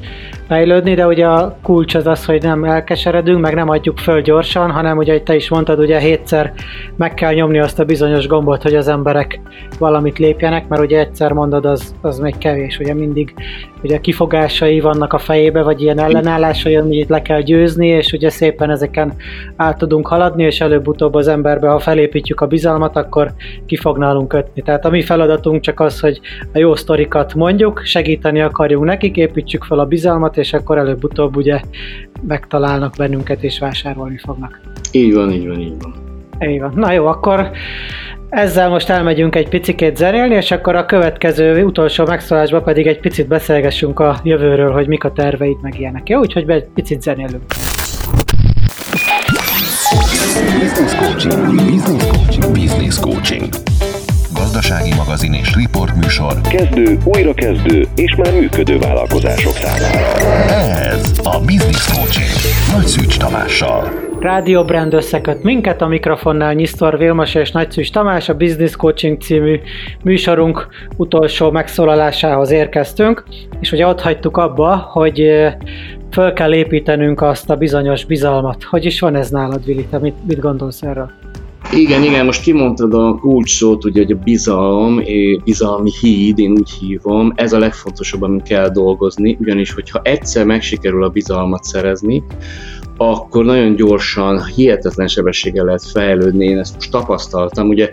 fejlődni, 0.48 0.94
de 0.94 1.06
ugye 1.06 1.26
a 1.26 1.56
kulcs 1.62 1.94
az 1.94 2.06
az, 2.06 2.24
hogy 2.24 2.42
nem 2.42 2.64
elkeseredünk, 2.64 3.40
meg 3.40 3.54
nem 3.54 3.68
adjuk 3.68 3.98
föl 3.98 4.20
gyorsan, 4.20 4.70
hanem 4.70 4.96
ugye, 4.96 5.20
te 5.20 5.34
is 5.34 5.48
mondtad, 5.48 5.78
ugye 5.78 5.98
hétszer 5.98 6.52
meg 6.96 7.14
kell 7.14 7.32
nyomni 7.32 7.58
azt 7.58 7.78
a 7.78 7.84
bizonyos 7.84 8.26
gombot, 8.26 8.62
hogy 8.62 8.74
az 8.74 8.88
emberek 8.88 9.40
valamit 9.78 10.18
lépjenek, 10.18 10.68
mert 10.68 10.82
ugye 10.82 10.98
egyszer 10.98 11.32
mondod, 11.32 11.64
az, 11.64 11.94
az 12.00 12.18
még 12.18 12.38
kevés, 12.38 12.78
ugye 12.78 12.94
mindig 12.94 13.34
ugye 13.82 14.00
kifogásai 14.00 14.80
vannak 14.80 15.12
a 15.12 15.18
fejébe, 15.18 15.62
vagy 15.62 15.82
ilyen 15.82 15.98
ellenállásai, 15.98 16.76
amit 16.76 17.08
le 17.08 17.22
kell 17.22 17.40
győzni, 17.40 17.86
és 17.86 18.12
ugye 18.12 18.30
szépen 18.30 18.70
ezeken 18.70 19.12
át 19.56 19.78
tudunk 19.78 20.06
haladni, 20.06 20.44
és 20.44 20.60
előbb-utóbb 20.60 21.14
az 21.14 21.28
emberbe, 21.28 21.68
ha 21.68 21.78
felépítjük 21.78 22.40
a 22.40 22.46
bizalmat, 22.46 22.96
akkor 22.96 23.32
ki 23.66 23.76
fog 23.76 23.98
nálunk 23.98 24.28
kötni. 24.28 24.62
Tehát 24.62 24.84
a 24.84 24.90
mi 24.90 25.02
feladatunk 25.02 25.60
csak 25.60 25.80
az, 25.80 26.00
hogy 26.00 26.20
a 26.52 26.58
jó 26.58 26.74
sztorikat 26.74 27.34
mondjuk, 27.34 27.82
segíteni 27.84 28.40
akarjunk 28.40 28.84
nekik, 28.84 29.16
építsük 29.16 29.64
fel 29.64 29.78
a 29.78 29.84
bizalmat, 29.84 30.36
és 30.36 30.52
akkor 30.52 30.78
előbb-utóbb 30.78 31.36
ugye 31.36 31.60
megtalálnak 32.26 32.94
bennünket 32.96 33.42
és 33.42 33.58
vásárolni 33.58 34.18
fognak. 34.18 34.60
Így 34.92 35.14
van, 35.14 35.32
így 35.32 35.46
van, 35.46 35.60
így 35.60 35.74
van. 35.80 35.94
Így 36.48 36.60
van. 36.60 36.72
Na 36.76 36.92
jó, 36.92 37.06
akkor 37.06 37.50
ezzel 38.28 38.68
most 38.68 38.90
elmegyünk 38.90 39.34
egy 39.34 39.48
picikét 39.48 39.96
zenélni, 39.96 40.34
és 40.34 40.50
akkor 40.50 40.74
a 40.76 40.86
következő 40.86 41.64
utolsó 41.64 42.04
megszólásban 42.06 42.62
pedig 42.62 42.86
egy 42.86 43.00
picit 43.00 43.26
beszélgessünk 43.26 44.00
a 44.00 44.20
jövőről, 44.22 44.72
hogy 44.72 44.86
mik 44.86 45.04
a 45.04 45.12
terveid, 45.12 45.56
meg 45.62 45.80
ilyenek. 45.80 46.08
Jó, 46.08 46.18
úgyhogy 46.18 46.50
egy 46.50 46.66
picit 46.74 47.02
zenélünk. 47.02 47.42
Business 50.60 50.94
coaching, 50.94 51.54
business 51.54 52.06
coaching, 52.06 52.52
business 52.52 52.98
coaching. 53.00 53.73
Gazdasági 54.54 54.94
magazin 54.94 55.32
és 55.32 55.54
riportműsor. 55.54 56.40
Kezdő, 56.40 56.98
újrakezdő 57.04 57.86
és 57.96 58.14
már 58.14 58.32
működő 58.32 58.78
vállalkozások 58.78 59.52
számára. 59.52 59.98
Ez 60.90 61.12
a 61.22 61.40
Business 61.40 61.92
Coaching. 61.92 62.28
Nagy 62.72 62.86
Szűcs 62.86 63.18
Tamással. 63.18 63.92
Rádió 64.20 64.64
Brand 64.64 64.94
összeköt 64.94 65.42
minket, 65.42 65.82
a 65.82 65.86
mikrofonnál 65.86 66.52
Nyisztor 66.52 66.98
Vilmos 66.98 67.34
és 67.34 67.50
Nagyszűs 67.50 67.90
Tamás, 67.90 68.28
a 68.28 68.34
Business 68.34 68.76
Coaching 68.76 69.20
című 69.20 69.60
műsorunk 70.02 70.68
utolsó 70.96 71.50
megszólalásához 71.50 72.50
érkeztünk, 72.50 73.24
és 73.60 73.72
ugye 73.72 73.86
ott 73.86 74.00
hagytuk 74.00 74.36
abba, 74.36 74.76
hogy 74.76 75.30
föl 76.10 76.32
kell 76.32 76.54
építenünk 76.54 77.22
azt 77.22 77.50
a 77.50 77.56
bizonyos 77.56 78.04
bizalmat. 78.04 78.62
Hogy 78.62 78.84
is 78.84 79.00
van 79.00 79.16
ez 79.16 79.30
nálad, 79.30 79.64
Vili? 79.64 79.84
Te 79.84 79.98
mit, 79.98 80.16
mit 80.26 80.40
gondolsz 80.40 80.82
erről? 80.82 81.10
Igen, 81.76 82.02
igen, 82.02 82.24
most 82.24 82.42
kimondtad 82.42 82.94
a 82.94 83.18
kulcs 83.20 83.56
szót, 83.56 83.84
ugye, 83.84 84.02
hogy 84.02 84.12
a 84.12 84.18
bizalom, 84.24 85.02
bizalmi 85.44 85.90
híd, 86.00 86.38
én 86.38 86.50
úgy 86.50 86.70
hívom, 86.70 87.32
ez 87.36 87.52
a 87.52 87.58
legfontosabb, 87.58 88.22
amit 88.22 88.42
kell 88.42 88.68
dolgozni, 88.68 89.36
ugyanis, 89.40 89.72
hogyha 89.72 90.00
egyszer 90.02 90.44
megsikerül 90.44 91.04
a 91.04 91.08
bizalmat 91.08 91.64
szerezni, 91.64 92.22
akkor 92.96 93.44
nagyon 93.44 93.74
gyorsan, 93.74 94.44
hihetetlen 94.44 95.08
sebességgel 95.08 95.64
lehet 95.64 95.90
fejlődni, 95.90 96.44
én 96.44 96.58
ezt 96.58 96.74
most 96.74 96.90
tapasztaltam, 96.90 97.68
ugye 97.68 97.90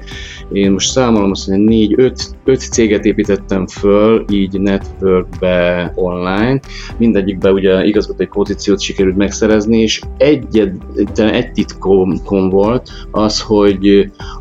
én 0.51 0.71
most 0.71 0.91
számolom 0.91 1.31
azt, 1.31 1.45
hogy 1.45 1.59
négy, 1.59 1.93
öt, 1.97 2.35
öt 2.43 2.59
céget 2.59 3.05
építettem 3.05 3.67
föl, 3.67 4.25
így 4.29 4.59
networkbe 4.59 5.91
online, 5.95 6.59
mindegyikbe 6.97 7.51
ugye 7.51 7.83
igazgatói 7.83 8.25
pozíciót 8.25 8.81
sikerült 8.81 9.17
megszerezni, 9.17 9.81
és 9.81 10.01
egy, 10.17 10.71
egy 11.15 11.51
titkom 11.51 12.49
volt 12.49 12.89
az, 13.11 13.41
hogy 13.41 13.70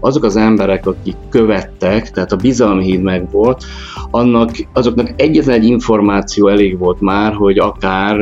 azok 0.01 0.25
az 0.25 0.37
emberek, 0.37 0.87
akik 0.87 1.17
követtek, 1.29 2.11
tehát 2.11 2.33
a 2.33 2.37
bizalmi 2.37 2.85
híd 2.85 3.03
meg 3.03 3.31
volt, 3.31 3.65
annak, 4.11 4.51
azoknak 4.73 5.13
egyetlen 5.17 5.55
egy 5.55 5.65
információ 5.65 6.49
elég 6.49 6.79
volt 6.79 7.01
már, 7.01 7.33
hogy 7.33 7.59
akár 7.59 8.21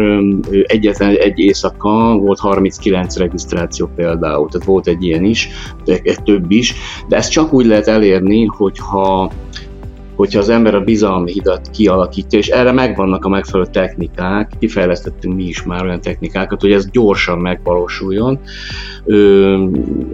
egyetlen 0.62 1.16
egy 1.16 1.38
éjszaka 1.38 2.16
volt 2.16 2.38
39 2.38 3.16
regisztráció 3.16 3.90
például, 3.96 4.48
tehát 4.48 4.66
volt 4.66 4.86
egy 4.86 5.04
ilyen 5.04 5.24
is, 5.24 5.48
egy 5.84 6.22
több 6.22 6.50
is, 6.50 6.74
de 7.08 7.16
ezt 7.16 7.30
csak 7.30 7.52
úgy 7.52 7.66
lehet 7.66 7.88
elérni, 7.88 8.44
hogyha 8.44 9.30
hogyha 10.18 10.38
az 10.38 10.48
ember 10.48 10.74
a 10.74 10.80
bizalmi 10.80 11.32
hidat 11.32 11.70
kialakítja, 11.70 12.38
és 12.38 12.48
erre 12.48 12.72
megvannak 12.72 13.24
a 13.24 13.28
megfelelő 13.28 13.68
technikák, 13.72 14.52
kifejlesztettünk 14.58 15.34
mi 15.34 15.44
is 15.44 15.62
már 15.62 15.84
olyan 15.84 16.00
technikákat, 16.00 16.60
hogy 16.60 16.72
ez 16.72 16.90
gyorsan 16.90 17.38
megvalósuljon. 17.38 18.38
Ö, 19.04 19.52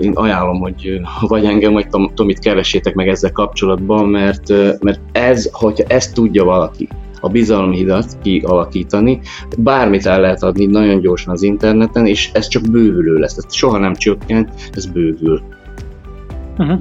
én 0.01 0.13
ajánlom, 0.15 0.61
hogy 0.61 1.01
vagy 1.21 1.45
engem, 1.45 1.73
vagy 1.73 1.87
Tomit 2.15 2.39
keresétek 2.39 2.95
meg 2.95 3.09
ezzel 3.09 3.33
kapcsolatban, 3.33 4.09
mert, 4.09 4.53
mert 4.81 5.01
ez, 5.13 5.49
hogyha 5.53 5.85
ezt 5.87 6.15
tudja 6.15 6.45
valaki, 6.45 6.89
a 7.21 7.29
bizalmi 7.29 7.77
hidat 7.77 8.19
kialakítani. 8.23 9.21
Bármit 9.59 10.07
el 10.07 10.21
lehet 10.21 10.43
adni 10.43 10.67
nagyon 10.67 11.01
gyorsan 11.01 11.33
az 11.33 11.43
interneten, 11.43 12.07
és 12.07 12.31
ez 12.33 12.49
csak 12.49 12.71
bővülő 12.71 13.15
lesz. 13.15 13.37
Ez 13.37 13.55
soha 13.55 13.79
nem 13.79 13.95
csökken, 13.95 14.49
ez 14.73 14.87
bővül. 14.87 15.43
Uh-huh. 16.59 16.79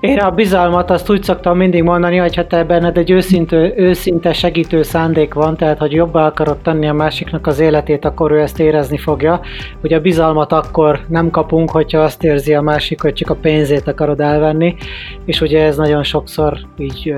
Én 0.00 0.18
a 0.18 0.30
bizalmat 0.30 0.90
azt 0.90 1.10
úgy 1.10 1.22
szoktam 1.22 1.56
mindig 1.56 1.82
mondani, 1.82 2.16
hogy 2.16 2.34
ha 2.34 2.46
te 2.46 2.64
benned 2.64 2.98
egy 2.98 3.10
őszinte, 3.10 3.72
őszinte 3.76 4.32
segítő 4.32 4.82
szándék 4.82 5.34
van, 5.34 5.56
tehát 5.56 5.78
hogy 5.78 5.92
jobbá 5.92 6.26
akarod 6.26 6.58
tenni 6.58 6.88
a 6.88 6.92
másiknak 6.92 7.46
az 7.46 7.60
életét, 7.60 8.04
akkor 8.04 8.30
ő 8.30 8.40
ezt 8.40 8.60
érezni 8.60 8.98
fogja. 8.98 9.40
Ugye 9.82 9.96
a 9.96 10.00
bizalmat 10.00 10.52
akkor 10.52 11.00
nem 11.08 11.30
kapunk, 11.30 11.70
hogyha 11.70 12.00
azt 12.00 12.24
érzi 12.24 12.54
a 12.54 12.60
másik, 12.60 13.00
hogy 13.00 13.12
csak 13.12 13.30
a 13.30 13.34
pénzét 13.34 13.88
akarod 13.88 14.20
elvenni, 14.20 14.74
és 15.24 15.40
ugye 15.40 15.64
ez 15.64 15.76
nagyon 15.76 16.02
sokszor 16.02 16.58
így 16.78 17.14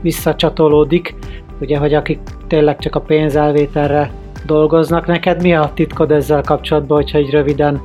visszacsatolódik, 0.00 1.14
ugye, 1.60 1.78
hogy 1.78 1.94
akik 1.94 2.20
tényleg 2.46 2.78
csak 2.78 2.94
a 2.94 3.00
pénzelvételre 3.00 4.10
dolgoznak. 4.46 5.06
Neked 5.06 5.42
mi 5.42 5.54
a 5.54 5.70
titkod 5.74 6.10
ezzel 6.10 6.42
kapcsolatban, 6.42 6.96
hogyha 6.96 7.18
egy 7.18 7.30
röviden 7.30 7.80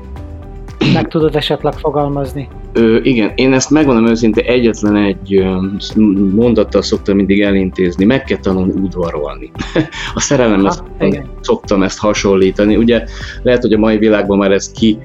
meg 0.93 1.07
tudod 1.07 1.35
esetleg 1.35 1.73
fogalmazni? 1.73 2.47
Ö, 2.73 2.99
igen, 3.03 3.31
én 3.35 3.53
ezt 3.53 3.69
megmondom 3.69 4.07
őszintén, 4.07 4.45
egyetlen 4.45 4.95
egy 4.95 5.45
mondattal 6.35 6.81
szoktam 6.81 7.15
mindig 7.15 7.41
elintézni, 7.41 8.05
meg 8.05 8.23
kell 8.23 8.37
tanulni 8.37 8.71
udvarolni. 8.71 9.51
a 10.15 10.19
szerelemhez 10.19 10.83
szoktam 11.41 11.83
ezt 11.83 11.99
hasonlítani. 11.99 12.75
Ugye 12.75 13.03
lehet, 13.43 13.61
hogy 13.61 13.73
a 13.73 13.77
mai 13.77 13.97
világban 13.97 14.37
már 14.37 14.51
ez 14.51 14.71
ki 14.71 14.97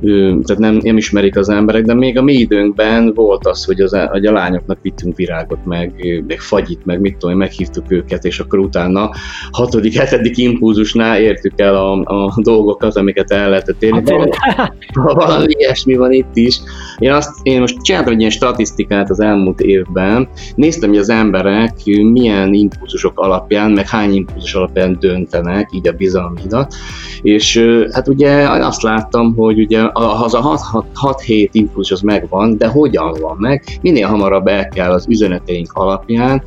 tehát 0.00 0.58
nem, 0.58 0.78
nem 0.82 0.96
ismerik 0.96 1.36
az 1.36 1.48
emberek, 1.48 1.84
de 1.84 1.94
még 1.94 2.18
a 2.18 2.22
mi 2.22 2.32
időnkben 2.32 3.12
volt 3.14 3.46
az, 3.46 3.64
hogy, 3.64 3.80
az, 3.80 3.96
hogy 4.10 4.26
a 4.26 4.32
lányoknak 4.32 4.78
vittünk 4.82 5.16
virágot, 5.16 5.64
meg, 5.64 5.92
meg 6.26 6.40
fagyit, 6.40 6.84
meg 6.84 7.00
mit 7.00 7.16
tudom, 7.16 7.36
meghívtuk 7.36 7.84
őket, 7.88 8.24
és 8.24 8.40
akkor 8.40 8.58
utána 8.58 9.10
hatodik, 9.50 9.94
hetedik 9.94 10.36
impulzusnál 10.36 11.20
értük 11.20 11.60
el 11.60 11.74
a, 11.74 12.00
a 12.00 12.34
dolgokat, 12.36 12.96
amiket 12.96 13.30
el 13.30 13.48
lehetett 13.48 13.82
érni. 13.82 14.12
Hát, 14.40 14.72
valami 14.92 15.54
ilyesmi 15.58 15.96
van 15.96 16.12
itt 16.12 16.36
is. 16.36 16.60
Én, 16.98 17.12
azt, 17.12 17.30
én 17.42 17.60
most 17.60 17.82
csináltam 17.82 18.12
egy 18.12 18.18
ilyen 18.18 18.30
statisztikát 18.30 19.10
az 19.10 19.20
elmúlt 19.20 19.60
évben, 19.60 20.28
néztem, 20.54 20.88
hogy 20.88 20.98
az 20.98 21.08
emberek 21.08 21.72
milyen 22.12 22.54
impulzusok 22.54 23.20
alapján, 23.20 23.70
meg 23.70 23.88
hány 23.88 24.14
impulzus 24.14 24.54
alapján 24.54 24.96
döntenek, 25.00 25.68
így 25.72 25.88
a 25.88 25.92
bizalmidat, 25.92 26.74
és 27.22 27.64
hát 27.90 28.08
ugye 28.08 28.48
azt 28.48 28.82
láttam, 28.82 29.34
hogy 29.36 29.58
ugye 29.58 29.83
az 29.92 30.34
a 30.34 30.58
6-7 30.94 31.48
impulzus 31.52 31.90
az 31.90 32.00
megvan, 32.00 32.56
de 32.56 32.66
hogyan 32.66 33.16
van 33.20 33.36
meg? 33.38 33.64
Minél 33.80 34.06
hamarabb 34.06 34.46
el 34.46 34.68
kell 34.68 34.90
az 34.90 35.06
üzeneteink 35.08 35.72
alapján 35.72 36.42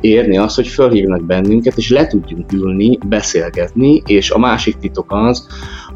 érni 0.00 0.38
azt, 0.38 0.56
hogy 0.56 0.68
fölhívnak 0.68 1.24
bennünket, 1.24 1.76
és 1.76 1.90
le 1.90 2.06
tudjunk 2.06 2.52
ülni, 2.52 2.98
beszélgetni, 3.06 4.02
és 4.06 4.30
a 4.30 4.38
másik 4.38 4.78
titok 4.78 5.06
az, 5.08 5.46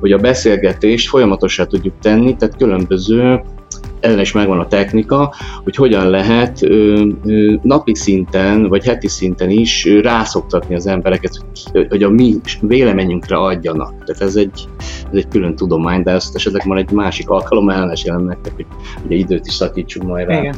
hogy 0.01 0.13
a 0.13 0.19
beszélgetést 0.19 1.09
folyamatosan 1.09 1.69
tudjuk 1.69 1.95
tenni, 2.01 2.37
tehát 2.37 2.57
különböző 2.57 3.41
ellen 4.07 4.21
is 4.21 4.33
megvan 4.33 4.59
a 4.59 4.67
technika, 4.67 5.35
hogy 5.65 5.77
hogyan 5.77 6.11
lehet 6.11 6.61
napi 7.63 7.95
szinten, 7.95 8.69
vagy 8.69 8.85
heti 8.85 9.09
szinten 9.09 9.51
is 9.51 9.89
rászoktatni 10.03 10.75
az 10.75 10.87
embereket, 10.87 11.45
hogy 11.89 12.03
a 12.03 12.11
mi 12.11 12.35
véleményünkre 12.61 13.37
adjanak. 13.37 14.05
Tehát 14.05 14.23
ez 14.23 14.37
egy, 14.37 14.69
ez 14.79 15.17
egy 15.19 15.29
külön 15.29 15.57
tudomány, 15.57 16.03
de 16.03 16.11
ezt 16.11 16.35
esetleg 16.35 16.67
már 16.67 16.79
egy 16.79 16.91
másik 16.91 17.29
alkalom 17.29 17.71
elmesélem 17.71 18.25
nektek, 18.25 18.53
hogy 18.55 18.67
ugye 19.07 19.17
időt 19.17 19.47
is 19.47 19.55
szakítsunk 19.55 20.09
majd 20.09 20.29
rá. 20.29 20.41
Igen. 20.41 20.55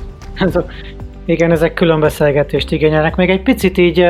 Igen, 1.24 1.50
ezek 1.50 1.74
külön 1.74 2.00
beszélgetést 2.00 2.72
igényelnek. 2.72 3.16
Még 3.16 3.30
egy 3.30 3.42
picit 3.42 3.78
így 3.78 4.06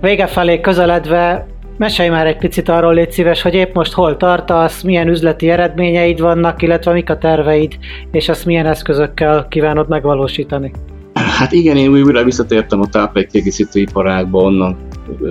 vége 0.00 0.26
felé 0.26 0.60
közeledve 0.60 1.46
Mesélj 1.82 2.08
már 2.08 2.26
egy 2.26 2.36
picit 2.36 2.68
arról, 2.68 2.94
légy 2.94 3.10
szíves, 3.10 3.42
hogy 3.42 3.54
épp 3.54 3.74
most 3.74 3.92
hol 3.92 4.16
tartasz, 4.16 4.82
milyen 4.82 5.08
üzleti 5.08 5.50
eredményeid 5.50 6.20
vannak, 6.20 6.62
illetve 6.62 6.92
mik 6.92 7.10
a 7.10 7.18
terveid, 7.18 7.72
és 8.10 8.28
azt 8.28 8.44
milyen 8.44 8.66
eszközökkel 8.66 9.46
kívánod 9.48 9.88
megvalósítani. 9.88 10.72
Hát 11.14 11.52
igen, 11.52 11.76
én 11.76 11.88
újra 11.90 12.24
visszatértem 12.24 12.80
a 12.80 12.86
táplálékkiegészítő 12.86 13.80
iparágba, 13.80 14.38
onnan, 14.38 14.76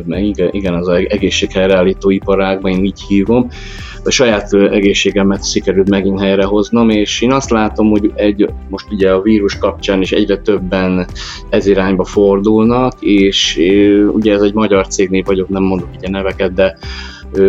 igen, 0.08 0.50
igen, 0.52 0.74
az 0.74 0.88
egészséghelyreállító 0.88 2.10
iparágba, 2.10 2.70
én 2.70 2.86
így 2.86 3.02
hívom. 3.02 3.48
A 4.04 4.10
saját 4.10 4.54
egészségemet 4.54 5.50
sikerült 5.50 5.90
megint 5.90 6.20
helyrehoznom, 6.20 6.90
és 6.90 7.22
én 7.22 7.32
azt 7.32 7.50
látom, 7.50 7.90
hogy 7.90 8.12
egy, 8.16 8.50
most 8.70 8.92
ugye 8.92 9.12
a 9.12 9.22
vírus 9.22 9.58
kapcsán 9.58 10.02
is 10.02 10.12
egyre 10.12 10.38
többen 10.38 11.08
ez 11.50 11.66
irányba 11.66 12.04
fordulnak, 12.04 12.94
és 13.00 13.60
ugye 14.12 14.34
ez 14.34 14.42
egy 14.42 14.54
magyar 14.54 14.88
cégnél 14.88 15.24
vagyok, 15.26 15.50
nem 15.50 15.64
mondok 15.64 15.90
ugye 15.98 16.10
neveket, 16.10 16.54
de 16.54 16.78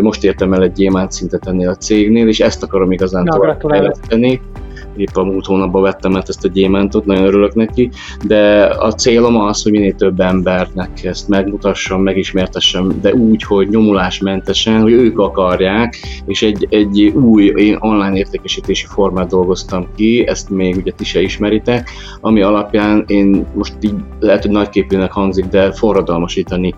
most 0.01 0.25
értem 0.25 0.53
el 0.53 0.63
egy 0.63 0.73
gyémánt 0.73 1.13
szintet 1.13 1.47
ennél 1.47 1.69
a 1.69 1.75
cégnél, 1.75 2.29
és 2.29 2.41
ezt 2.41 2.63
akarom 2.63 2.93
igazán 2.93 3.25
tovább 3.25 3.61
fejleszteni 3.61 4.41
épp 4.97 5.17
a 5.17 5.25
múlt 5.25 5.47
hónapban 5.47 5.83
vettem 5.83 6.17
át 6.17 6.29
ezt 6.29 6.45
a 6.45 6.49
gyémántot, 6.49 7.05
nagyon 7.05 7.25
örülök 7.25 7.55
neki, 7.55 7.91
de 8.25 8.65
a 8.65 8.93
célom 8.93 9.37
az, 9.37 9.63
hogy 9.63 9.73
minél 9.73 9.95
több 9.95 10.21
embernek 10.21 11.05
ezt 11.05 11.29
megmutassam, 11.29 12.03
megismertessem, 12.03 12.93
de 13.01 13.15
úgy, 13.15 13.43
hogy 13.43 13.69
nyomulásmentesen, 13.69 14.81
hogy 14.81 14.93
ők 14.93 15.19
akarják, 15.19 15.97
és 16.27 16.43
egy, 16.43 16.67
egy 16.71 17.03
új 17.05 17.53
én 17.57 17.77
online 17.81 18.17
értékesítési 18.17 18.87
formát 18.87 19.29
dolgoztam 19.29 19.87
ki, 19.97 20.27
ezt 20.27 20.51
még 20.51 20.77
ugye 20.77 20.93
ti 20.93 21.05
se 21.05 21.21
ismeritek, 21.21 21.91
ami 22.21 22.43
alapján 22.43 23.05
én 23.07 23.47
most 23.55 23.75
így 23.81 23.95
lehet, 24.21 24.43
hogy 24.43 24.51
nagyképűnek 24.51 25.13
hangzik, 25.13 25.45
de 25.45 25.73
forradalmasítani 25.73 26.75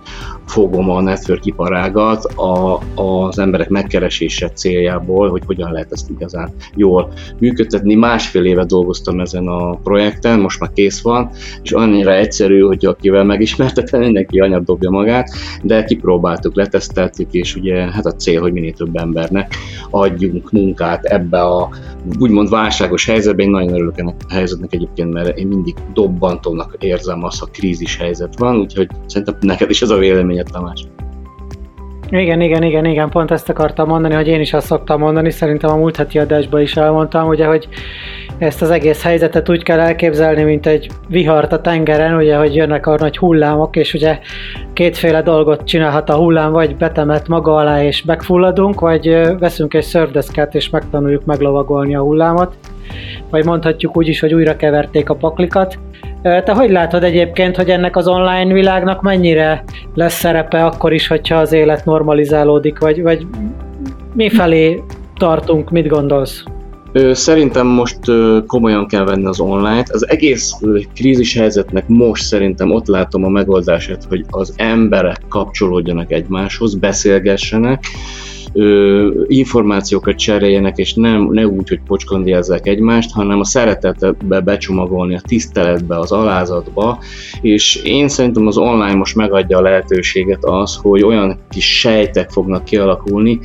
fogom 0.47 0.91
a 0.91 1.01
network 1.01 1.47
iparágat 1.47 2.25
a, 2.25 2.81
az 2.95 3.39
emberek 3.39 3.69
megkeresése 3.69 4.49
céljából, 4.49 5.31
hogy 5.31 5.43
hogyan 5.47 5.73
lehet 5.73 5.93
ezt 5.93 6.11
igazán 6.11 6.51
jól 6.75 7.13
működtetni. 7.39 7.95
Másfél 7.95 8.45
éve 8.45 8.65
dolgoztam 8.65 9.21
ezen 9.21 9.47
a 9.47 9.75
projekten, 9.75 10.41
most 10.41 10.61
már 10.61 10.71
kész 10.73 11.03
van, 11.03 11.31
és 11.63 11.73
annyira 11.73 12.15
egyszerű, 12.15 12.61
hogy 12.61 12.87
akivel 12.87 13.25
megismertetem, 13.25 14.01
mindenki 14.01 14.39
anyag 14.39 14.65
dobja 14.65 14.91
magát, 14.91 15.31
de 15.63 15.85
kipróbáltuk, 15.85 16.57
leteszteltük, 16.57 17.33
és 17.33 17.57
ugye 17.57 17.75
hát 17.75 18.07
a 18.07 18.15
cél, 18.15 18.41
hogy 18.41 18.53
minél 18.53 18.73
több 18.73 18.97
embernek 18.97 19.55
adjunk 19.91 20.51
munkát 20.53 21.05
ebbe 21.05 21.43
a 21.43 21.69
úgymond 22.19 22.49
válságos 22.49 23.07
helyzetben. 23.07 23.47
Én 23.47 23.53
nagyon 23.53 23.75
örülök 23.75 23.99
ennek 23.99 24.15
a 24.29 24.33
helyzetnek 24.33 24.73
egyébként, 24.73 25.13
mert 25.13 25.39
én 25.39 25.47
mindig 25.47 25.75
dobbantónak 25.93 26.77
érzem 26.79 27.25
azt, 27.25 27.41
ha 27.41 27.47
krízis 27.47 27.97
helyzet 27.97 28.39
van, 28.39 28.57
úgyhogy 28.57 28.89
szerintem 29.07 29.37
neked 29.41 29.71
is 29.71 29.83
ez 29.83 29.91
a 29.91 29.99
vélemény 29.99 30.25
véleményed, 30.25 30.51
Tamás? 30.53 30.87
Igen, 32.11 32.41
igen, 32.41 32.63
igen, 32.63 32.85
igen, 32.85 33.09
pont 33.09 33.31
ezt 33.31 33.49
akartam 33.49 33.89
mondani, 33.89 34.15
hogy 34.15 34.29
én 34.29 34.41
is 34.41 34.53
azt 34.53 34.67
szoktam 34.67 35.01
mondani, 35.01 35.31
szerintem 35.31 35.71
a 35.71 35.77
múlt 35.77 35.97
heti 35.97 36.19
adásban 36.19 36.61
is 36.61 36.77
elmondtam, 36.77 37.29
ugye, 37.29 37.47
hogy 37.47 37.69
ezt 38.39 38.63
az 38.63 38.71
egész 38.71 39.03
helyzetet 39.03 39.49
úgy 39.49 39.63
kell 39.63 39.79
elképzelni, 39.81 40.43
mint 40.43 40.67
egy 40.67 40.91
vihart 41.09 41.53
a 41.53 41.61
tengeren, 41.61 42.17
ugye, 42.17 42.37
hogy 42.37 42.55
jönnek 42.55 42.87
a 42.87 42.97
nagy 42.99 43.17
hullámok, 43.17 43.77
és 43.77 43.95
ugye 43.95 44.19
kétféle 44.73 45.23
dolgot 45.23 45.65
csinálhat 45.65 46.11
a 46.11 46.17
hullám, 46.17 46.53
vagy 46.53 46.77
betemet 46.77 47.29
maga 47.29 47.55
alá 47.55 47.83
és 47.83 48.05
megfulladunk, 48.05 48.81
vagy 48.81 49.37
veszünk 49.39 49.75
egy 49.75 49.85
szörfdeszkát 49.85 50.55
és 50.55 50.71
megtanuljuk 50.71 51.25
meglovagolni 51.25 51.95
a 51.95 52.01
hullámot, 52.01 52.55
vagy 53.31 53.45
mondhatjuk 53.45 53.97
úgy 53.97 54.09
is, 54.09 54.21
hogy 54.21 54.35
újra 54.35 54.57
keverték 54.57 55.11
a 55.11 55.15
paklikat, 55.15 55.79
te 56.25 56.53
hogy 56.53 56.71
látod 56.71 57.03
egyébként, 57.03 57.57
hogy 57.57 57.71
ennek 57.71 57.97
az 57.97 58.09
online 58.09 58.53
világnak 58.53 59.03
mennyire 59.03 59.65
lesz 59.95 60.19
szerepe 60.19 60.65
akkor 60.65 60.93
is, 60.93 61.07
hogyha 61.07 61.37
az 61.37 61.53
élet 61.53 61.85
normalizálódik, 61.85 62.79
vagy, 62.79 63.03
vagy 63.03 63.27
mi 64.15 64.31
felé 64.31 64.83
tartunk, 65.17 65.71
mit 65.71 65.87
gondolsz? 65.87 66.45
Szerintem 67.13 67.67
most 67.67 67.99
komolyan 68.47 68.87
kell 68.87 69.05
venni 69.05 69.27
az 69.27 69.41
online-t. 69.41 69.91
Az 69.91 70.09
egész 70.09 70.53
krízis 70.95 71.35
helyzetnek 71.35 71.89
most 71.89 72.23
szerintem 72.23 72.71
ott 72.71 72.87
látom 72.87 73.25
a 73.25 73.29
megoldását, 73.29 74.05
hogy 74.09 74.25
az 74.31 74.55
emberek 74.57 75.21
kapcsolódjanak 75.29 76.13
egymáshoz, 76.13 76.75
beszélgessenek, 76.75 77.85
ö, 78.55 79.09
információkat 79.27 80.17
cseréljenek, 80.17 80.77
és 80.77 80.95
nem, 80.95 81.29
ne 81.31 81.47
úgy, 81.47 81.69
hogy 81.69 81.81
pocskondiázzák 81.87 82.67
egymást, 82.67 83.13
hanem 83.13 83.41
a 83.41 83.45
szeretetbe 83.45 84.41
becsomagolni, 84.41 85.15
a 85.15 85.21
tiszteletbe, 85.27 85.99
az 85.99 86.13
alázatba, 86.13 86.99
és 87.41 87.75
én 87.85 88.09
szerintem 88.09 88.47
az 88.47 88.57
online 88.57 88.95
most 88.95 89.17
megadja 89.17 89.59
a 89.59 89.63
lehetőséget 89.63 90.45
az, 90.45 90.77
hogy 90.77 91.03
olyan 91.03 91.39
kis 91.51 91.79
sejtek 91.79 92.31
fognak 92.31 92.65
kialakulni, 92.65 93.39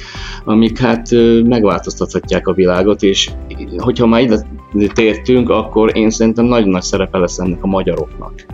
amik 0.46 0.80
hát 0.80 1.08
megváltoztathatják 1.44 2.48
a 2.48 2.54
világot, 2.54 3.04
és 3.04 3.30
hogyha 3.78 4.08
már 4.08 4.22
ide 4.22 4.46
tértünk, 4.94 5.50
akkor 5.50 5.98
én 5.98 6.10
szerintem 6.10 6.46
nagyon 6.46 6.70
nagy 6.70 6.82
szerepe 6.82 7.18
lesz 7.18 7.40
ennek 7.40 7.64
a 7.64 7.68
magyaroknak. 7.68 8.46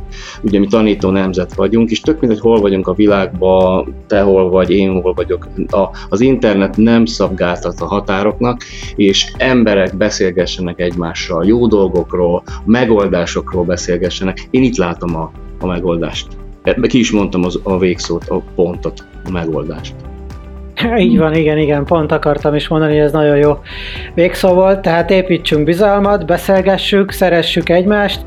Ugye 0.42 0.60
mi 0.60 0.68
tanító 0.68 1.10
nemzet 1.10 1.54
vagyunk, 1.54 1.90
és 1.90 2.02
tök 2.02 2.20
mindegy, 2.20 2.40
hol 2.40 2.60
vagyunk 2.60 2.88
a 2.88 2.94
világban, 2.94 3.96
te 4.08 4.22
hol 4.22 4.50
vagy, 4.50 4.72
én 4.72 5.02
hol 5.02 5.14
vagyok. 5.14 5.48
A, 5.70 5.90
az 6.10 6.22
internet 6.22 6.78
nem 6.78 7.06
szabgáltat 7.06 7.80
a 7.80 7.86
határoknak, 7.86 8.64
és 8.96 9.34
emberek 9.38 9.98
beszélgessenek 9.98 10.80
egymással, 10.80 11.46
jó 11.46 11.68
dolgokról, 11.68 12.44
megoldásokról 12.66 13.64
beszélgessenek. 13.64 14.48
Én 14.50 14.64
itt 14.64 14.78
látom 14.78 15.16
a, 15.16 15.32
a 15.60 15.66
megoldást. 15.66 16.28
Ki 16.82 17.00
is 17.00 17.12
mondtam 17.12 17.44
az, 17.44 17.60
a 17.64 17.78
végszót, 17.78 18.30
a 18.30 18.42
pontot, 18.56 19.08
a 19.26 19.32
megoldást. 19.32 19.96
Így 20.98 21.18
van, 21.18 21.34
igen, 21.34 21.58
igen, 21.58 21.86
pont 21.86 22.12
akartam 22.12 22.56
is 22.56 22.68
mondani, 22.68 22.92
hogy 22.92 23.02
ez 23.02 23.12
nagyon 23.12 23.38
jó 23.38 23.60
végszó 24.14 24.54
volt, 24.54 24.82
tehát 24.82 25.12
építsünk 25.12 25.64
bizalmat, 25.64 26.26
beszélgessük, 26.26 27.12
szeressük 27.12 27.70
egymást, 27.70 28.24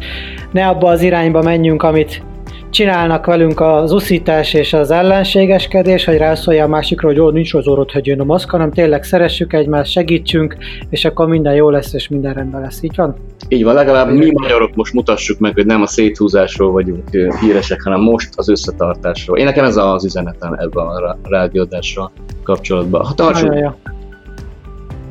ne 0.52 0.66
abba 0.66 0.88
az 0.88 1.02
irányba 1.02 1.42
menjünk, 1.42 1.82
amit 1.82 2.22
csinálnak 2.70 3.26
velünk 3.26 3.60
az 3.60 3.92
uszítás 3.92 4.54
és 4.54 4.72
az 4.72 4.90
ellenségeskedés, 4.90 6.04
hogy 6.04 6.16
rászólja 6.16 6.64
a 6.64 6.68
másikra, 6.68 7.08
hogy 7.08 7.20
ó, 7.20 7.30
nincs 7.30 7.54
az 7.54 7.66
orrod, 7.66 7.90
hogy 7.90 8.06
jön 8.06 8.20
a 8.20 8.24
maszk, 8.24 8.50
hanem 8.50 8.70
tényleg 8.70 9.04
szeressük 9.04 9.52
egymást, 9.52 9.92
segítsünk, 9.92 10.56
és 10.90 11.04
akkor 11.04 11.26
minden 11.28 11.54
jó 11.54 11.70
lesz, 11.70 11.92
és 11.92 12.08
minden 12.08 12.34
rendben 12.34 12.60
lesz. 12.60 12.82
Így 12.82 12.96
van? 12.96 13.16
Így 13.48 13.64
van, 13.64 13.74
legalább 13.74 14.12
mi 14.12 14.30
magyarok 14.32 14.74
most 14.74 14.92
mutassuk 14.92 15.38
meg, 15.38 15.54
hogy 15.54 15.66
nem 15.66 15.82
a 15.82 15.86
széthúzásról 15.86 16.72
vagyunk 16.72 17.10
híresek, 17.40 17.82
hanem 17.82 18.00
most 18.00 18.28
az 18.36 18.48
összetartásról. 18.48 19.38
Én 19.38 19.44
nekem 19.44 19.64
ez 19.64 19.76
az 19.76 20.04
üzenetem 20.04 20.52
ebben 20.52 20.86
a 20.86 21.16
rádiódásra 21.22 22.12
kapcsolatban. 22.42 23.04
Ha 23.04 23.14
tartsuk, 23.14 23.48
Nagyon 23.48 23.62
jó. 23.62 23.96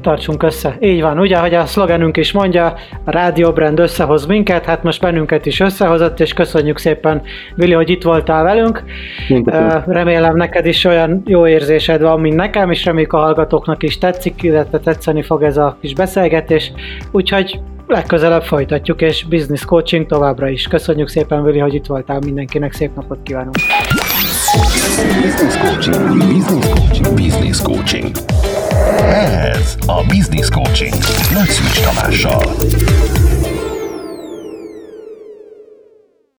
Tartsunk 0.02 0.44
össze. 0.44 0.78
Így 0.80 1.02
van, 1.02 1.20
ugye, 1.20 1.38
hogy 1.38 1.54
a 1.54 1.66
szlogenünk 1.66 2.18
is 2.18 2.32
mondja, 2.32 2.74
a 3.04 3.12
Rádió 3.12 3.52
Brand 3.52 3.80
összehoz 3.80 4.26
minket, 4.26 4.66
hát 4.66 4.84
most 4.84 5.02
bennünket 5.02 5.46
is 5.46 5.60
összehozott, 5.60 6.20
és 6.20 6.34
köszönjük 6.34 6.78
szépen, 6.78 7.22
Vili, 7.56 7.74
hogy 7.74 7.90
itt 7.90 8.04
voltál 8.04 8.44
velünk. 8.44 8.84
Mindkettőnk. 9.28 9.88
Ö, 9.88 9.92
Remélem 9.92 10.36
neked 10.36 10.66
is 10.66 10.84
olyan 10.86 11.22
jó 11.26 11.48
érzésed 11.48 12.02
van, 12.02 12.20
mint 12.20 12.36
nekem, 12.36 12.72
és 12.72 12.86
reméljük 12.86 13.14
a 13.14 13.18
hallgatóknak 13.18 13.84
is 13.84 13.98
tetszik, 13.98 14.44
illetve 14.44 14.80
tetszeni 14.80 15.22
fog 15.22 15.44
ez 15.44 15.58
a 15.58 15.78
kis 15.82 15.94
beszélgetés. 15.94 16.72
Úgyhogy 17.12 17.60
legközelebb 17.88 18.44
folytatjuk, 18.44 19.02
és 19.02 19.24
business 19.24 19.66
coaching 19.66 20.06
továbbra 20.06 20.50
is. 20.50 20.68
Köszönjük 20.68 21.08
szépen, 21.08 21.44
Vili, 21.44 21.60
hogy 21.60 21.74
itt 21.74 21.86
voltál, 21.86 22.20
mindenkinek 22.20 22.74
szép 22.74 22.96
napot 22.96 23.20
kívánunk. 23.24 23.56
Business 25.22 25.58
coaching, 25.58 26.18
business 26.18 26.68
coaching, 26.70 27.14
business 27.16 27.62
coaching. 27.62 28.12
Ez 29.54 29.76
a 29.86 30.04
Business 30.04 30.50
Coaching 30.50 30.94
Nagy 31.34 31.50
Szűcs 31.50 31.80
Tamással. 31.80 32.56